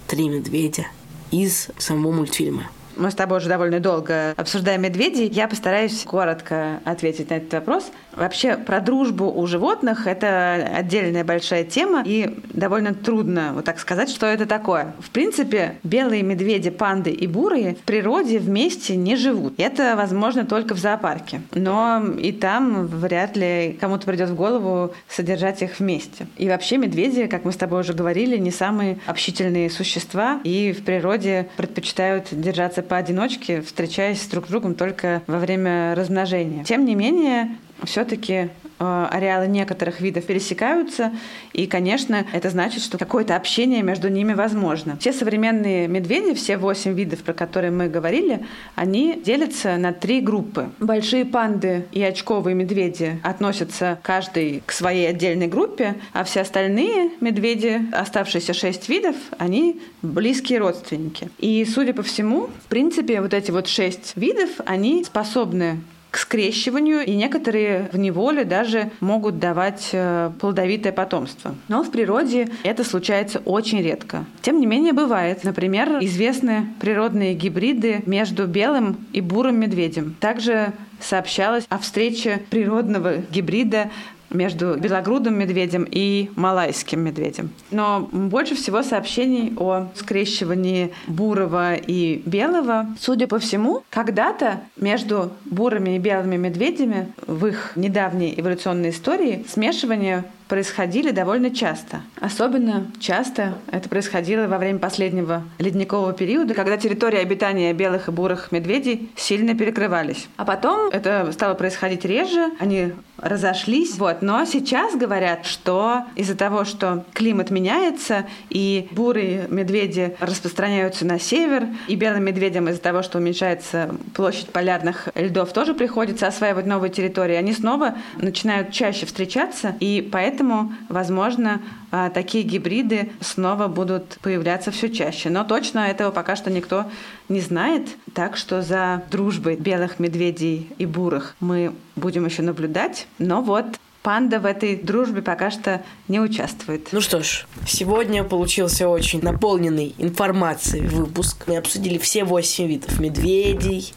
три 0.06 0.28
медведя 0.28 0.86
из 1.30 1.68
самого 1.78 2.12
мультфильма. 2.12 2.70
Мы 2.96 3.10
с 3.10 3.14
тобой 3.14 3.38
уже 3.38 3.48
довольно 3.48 3.78
долго 3.78 4.32
обсуждаем 4.36 4.82
медведей. 4.82 5.28
Я 5.28 5.48
постараюсь 5.48 6.02
коротко 6.04 6.80
ответить 6.84 7.30
на 7.30 7.34
этот 7.34 7.52
вопрос. 7.52 7.90
Вообще 8.12 8.56
про 8.56 8.80
дружбу 8.80 9.30
у 9.30 9.46
животных 9.46 10.06
это 10.06 10.70
отдельная 10.74 11.22
большая 11.22 11.64
тема, 11.64 12.02
и 12.06 12.38
довольно 12.54 12.94
трудно 12.94 13.52
вот 13.54 13.66
так 13.66 13.78
сказать, 13.78 14.08
что 14.08 14.24
это 14.26 14.46
такое. 14.46 14.94
В 15.00 15.10
принципе, 15.10 15.76
белые 15.82 16.22
медведи, 16.22 16.70
панды 16.70 17.10
и 17.10 17.26
бурые 17.26 17.74
в 17.74 17.80
природе 17.80 18.38
вместе 18.38 18.96
не 18.96 19.16
живут. 19.16 19.54
Это 19.58 19.94
возможно 19.96 20.46
только 20.46 20.74
в 20.74 20.78
зоопарке. 20.78 21.42
Но 21.54 22.02
и 22.18 22.32
там 22.32 22.86
вряд 22.86 23.36
ли 23.36 23.76
кому-то 23.78 24.06
придет 24.06 24.30
в 24.30 24.34
голову 24.34 24.94
содержать 25.08 25.60
их 25.60 25.78
вместе. 25.78 26.26
И 26.38 26.48
вообще 26.48 26.78
медведи, 26.78 27.26
как 27.26 27.44
мы 27.44 27.52
с 27.52 27.56
тобой 27.56 27.80
уже 27.80 27.92
говорили, 27.92 28.38
не 28.38 28.50
самые 28.50 28.98
общительные 29.06 29.68
существа, 29.68 30.40
и 30.44 30.72
в 30.72 30.84
природе 30.84 31.48
предпочитают 31.58 32.28
держаться 32.30 32.82
поодиночке, 32.86 33.60
встречаясь 33.60 34.26
друг 34.26 34.46
с 34.46 34.48
другом 34.48 34.74
только 34.74 35.22
во 35.26 35.38
время 35.38 35.94
размножения. 35.94 36.64
Тем 36.64 36.84
не 36.84 36.94
менее, 36.94 37.56
все-таки 37.84 38.48
ареалы 38.78 39.46
некоторых 39.46 40.00
видов 40.00 40.24
пересекаются, 40.24 41.12
и, 41.52 41.66
конечно, 41.66 42.26
это 42.32 42.50
значит, 42.50 42.82
что 42.82 42.98
какое-то 42.98 43.36
общение 43.36 43.82
между 43.82 44.08
ними 44.08 44.34
возможно. 44.34 44.96
Все 44.98 45.12
современные 45.12 45.88
медведи, 45.88 46.34
все 46.34 46.56
восемь 46.56 46.94
видов, 46.94 47.20
про 47.22 47.32
которые 47.32 47.70
мы 47.70 47.88
говорили, 47.88 48.44
они 48.74 49.20
делятся 49.24 49.76
на 49.76 49.92
три 49.92 50.20
группы. 50.20 50.70
Большие 50.78 51.24
панды 51.24 51.86
и 51.92 52.02
очковые 52.02 52.54
медведи 52.54 53.20
относятся 53.22 53.98
каждый 54.02 54.62
к 54.66 54.72
своей 54.72 55.08
отдельной 55.08 55.46
группе, 55.46 55.96
а 56.12 56.24
все 56.24 56.40
остальные 56.40 57.12
медведи, 57.20 57.80
оставшиеся 57.92 58.52
шесть 58.52 58.88
видов, 58.88 59.16
они 59.38 59.80
близкие 60.02 60.58
родственники. 60.58 61.30
И, 61.38 61.64
судя 61.64 61.94
по 61.94 62.02
всему, 62.02 62.48
в 62.64 62.68
принципе, 62.68 63.20
вот 63.20 63.34
эти 63.34 63.50
вот 63.50 63.66
шесть 63.68 64.12
видов, 64.16 64.50
они 64.64 65.04
способны 65.04 65.80
к 66.16 66.18
скрещиванию, 66.18 67.04
и 67.04 67.14
некоторые 67.14 67.90
в 67.92 67.98
неволе 67.98 68.44
даже 68.44 68.90
могут 69.00 69.38
давать 69.38 69.90
э, 69.92 70.30
плодовитое 70.40 70.90
потомство. 70.90 71.54
Но 71.68 71.82
в 71.82 71.90
природе 71.90 72.48
это 72.62 72.84
случается 72.84 73.40
очень 73.40 73.82
редко. 73.82 74.24
Тем 74.40 74.58
не 74.58 74.64
менее, 74.64 74.94
бывает. 74.94 75.44
Например, 75.44 75.98
известны 76.00 76.68
природные 76.80 77.34
гибриды 77.34 78.02
между 78.06 78.46
белым 78.46 78.96
и 79.12 79.20
бурым 79.20 79.60
медведем. 79.60 80.16
Также 80.18 80.72
сообщалось 81.00 81.66
о 81.68 81.76
встрече 81.76 82.40
природного 82.48 83.18
гибрида 83.30 83.90
между 84.30 84.76
белогрудым 84.76 85.38
медведем 85.38 85.86
и 85.90 86.30
малайским 86.36 87.00
медведем. 87.00 87.50
Но 87.70 88.08
больше 88.12 88.54
всего 88.54 88.82
сообщений 88.82 89.52
о 89.56 89.88
скрещивании 89.94 90.92
бурого 91.06 91.74
и 91.74 92.22
белого. 92.26 92.86
Судя 93.00 93.26
по 93.26 93.38
всему, 93.38 93.82
когда-то 93.90 94.60
между 94.76 95.30
бурыми 95.44 95.96
и 95.96 95.98
белыми 95.98 96.36
медведями 96.36 97.12
в 97.26 97.46
их 97.46 97.72
недавней 97.76 98.34
эволюционной 98.36 98.90
истории 98.90 99.44
смешивание 99.48 100.24
происходили 100.48 101.10
довольно 101.10 101.50
часто. 101.50 102.02
Особенно 102.20 102.86
часто 103.00 103.54
это 103.70 103.88
происходило 103.88 104.46
во 104.46 104.58
время 104.58 104.78
последнего 104.78 105.42
ледникового 105.58 106.12
периода, 106.12 106.54
когда 106.54 106.76
территории 106.76 107.18
обитания 107.18 107.72
белых 107.72 108.08
и 108.08 108.10
бурых 108.10 108.52
медведей 108.52 109.10
сильно 109.16 109.54
перекрывались. 109.54 110.28
А 110.36 110.44
потом 110.44 110.88
это 110.90 111.30
стало 111.32 111.54
происходить 111.54 112.04
реже, 112.04 112.50
они 112.60 112.92
разошлись. 113.18 113.96
Вот. 113.96 114.22
Но 114.22 114.44
сейчас 114.44 114.94
говорят, 114.94 115.46
что 115.46 116.02
из-за 116.14 116.36
того, 116.36 116.64
что 116.64 117.04
климат 117.12 117.50
меняется, 117.50 118.26
и 118.50 118.88
бурые 118.90 119.46
медведи 119.48 120.16
распространяются 120.20 121.06
на 121.06 121.18
север, 121.18 121.66
и 121.88 121.96
белым 121.96 122.24
медведям 122.24 122.68
из-за 122.68 122.80
того, 122.80 123.02
что 123.02 123.18
уменьшается 123.18 123.94
площадь 124.14 124.50
полярных 124.50 125.08
льдов, 125.14 125.52
тоже 125.52 125.74
приходится 125.74 126.26
осваивать 126.26 126.66
новые 126.66 126.90
территории, 126.90 127.34
они 127.34 127.52
снова 127.52 127.94
начинают 128.16 128.72
чаще 128.72 129.06
встречаться, 129.06 129.74
и 129.80 130.06
поэтому 130.12 130.35
Поэтому, 130.36 130.74
возможно, 130.90 131.62
а, 131.90 132.10
такие 132.10 132.44
гибриды 132.44 133.10
снова 133.20 133.68
будут 133.68 134.18
появляться 134.20 134.70
все 134.70 134.90
чаще. 134.90 135.30
Но 135.30 135.44
точно 135.44 135.78
этого 135.78 136.10
пока 136.10 136.36
что 136.36 136.50
никто 136.50 136.84
не 137.30 137.40
знает. 137.40 137.88
Так 138.12 138.36
что 138.36 138.60
за 138.60 139.02
дружбой 139.10 139.56
белых 139.56 139.98
медведей 139.98 140.68
и 140.76 140.84
бурых 140.84 141.36
мы 141.40 141.72
будем 141.94 142.26
еще 142.26 142.42
наблюдать. 142.42 143.06
Но 143.18 143.40
вот 143.40 143.64
панда 144.02 144.38
в 144.38 144.44
этой 144.44 144.76
дружбе 144.76 145.22
пока 145.22 145.50
что 145.50 145.82
не 146.06 146.20
участвует. 146.20 146.88
Ну 146.92 147.00
что 147.00 147.22
ж, 147.22 147.46
сегодня 147.66 148.22
получился 148.22 148.90
очень 148.90 149.22
наполненный 149.22 149.94
информацией 149.96 150.86
выпуск. 150.86 151.44
Мы 151.46 151.56
обсудили 151.56 151.96
все 151.96 152.24
восемь 152.24 152.66
видов 152.66 153.00
медведей, 153.00 153.94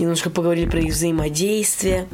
немножко 0.00 0.30
поговорили 0.30 0.68
про 0.68 0.80
их 0.80 0.94
взаимодействие. 0.94 2.08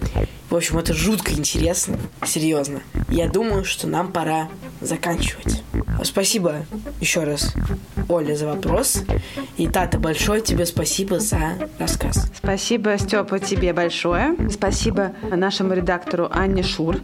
В 0.53 0.55
общем, 0.55 0.77
это 0.77 0.93
жутко 0.93 1.33
интересно, 1.33 1.99
серьезно. 2.27 2.83
Я 3.09 3.27
думаю, 3.31 3.65
что 3.65 3.87
нам 3.87 4.13
пора 4.13 4.51
заканчивать. 4.83 5.63
Спасибо 6.05 6.67
еще 7.01 7.25
раз, 7.25 7.55
Оля, 8.09 8.35
за 8.35 8.47
вопрос. 8.47 9.03
И, 9.57 9.69
Тата, 9.69 9.99
большое 9.99 10.41
тебе 10.41 10.67
спасибо 10.67 11.19
за 11.19 11.59
рассказ. 11.79 12.31
Спасибо, 12.37 12.99
Степа, 12.99 13.39
тебе 13.39 13.73
большое. 13.73 14.37
Спасибо 14.51 15.13
нашему 15.31 15.75
редактору 15.75 16.29
Анне 16.31 16.63
Шур, 16.63 16.99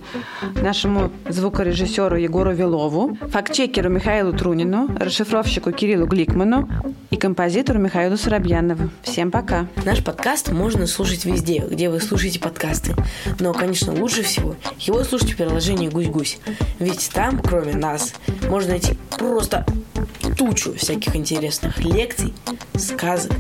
нашему 0.55 1.11
звукорежиссеру 1.29 2.17
Егору 2.17 2.53
Вилову, 2.53 3.17
фактчекеру 3.31 3.91
Михаилу 3.91 4.33
Трунину, 4.33 4.89
расшифровщику 4.99 5.73
Кириллу 5.73 6.07
Гликману 6.07 6.69
и 7.11 7.17
композитору 7.17 7.79
Михаилу 7.79 8.17
Соробьянову. 8.17 8.91
Всем 9.03 9.31
пока. 9.31 9.67
Наш 9.85 10.03
подкаст 10.05 10.51
можно 10.51 10.87
слушать 10.87 11.25
везде, 11.25 11.65
где 11.69 11.89
вы 11.89 12.01
слушаете 12.01 12.41
подкасты. 12.41 12.95
Но, 13.39 13.53
конечно, 13.53 13.93
лучше 13.93 14.23
всего 14.23 14.57
его 14.79 15.05
слушать 15.05 15.33
в 15.33 15.37
приложении 15.37 15.89
«Гусь-Гусь». 15.89 16.39
Ведь 16.79 17.11
там, 17.13 17.41
кроме 17.41 17.75
нас, 17.75 18.15
можно 18.49 18.71
найти 18.71 18.97
просто 19.17 19.65
тучу 20.39 20.73
всяких 20.75 21.17
интересных 21.17 21.81
лекций, 21.81 22.33
сказок 22.77 23.33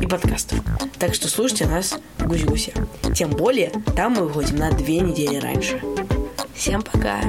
и 0.00 0.06
подкастов. 0.06 0.58
Так 0.98 1.14
что 1.14 1.28
слушайте 1.28 1.66
нас 1.66 1.98
в 2.16 2.26
«Гусь-Гусе». 2.26 2.72
Тем 3.14 3.30
более, 3.30 3.70
там 3.94 4.14
мы 4.14 4.26
выходим 4.26 4.56
на 4.56 4.72
две 4.72 5.00
недели 5.00 5.36
раньше. 5.36 5.80
Всем 6.54 6.82
пока! 6.82 7.20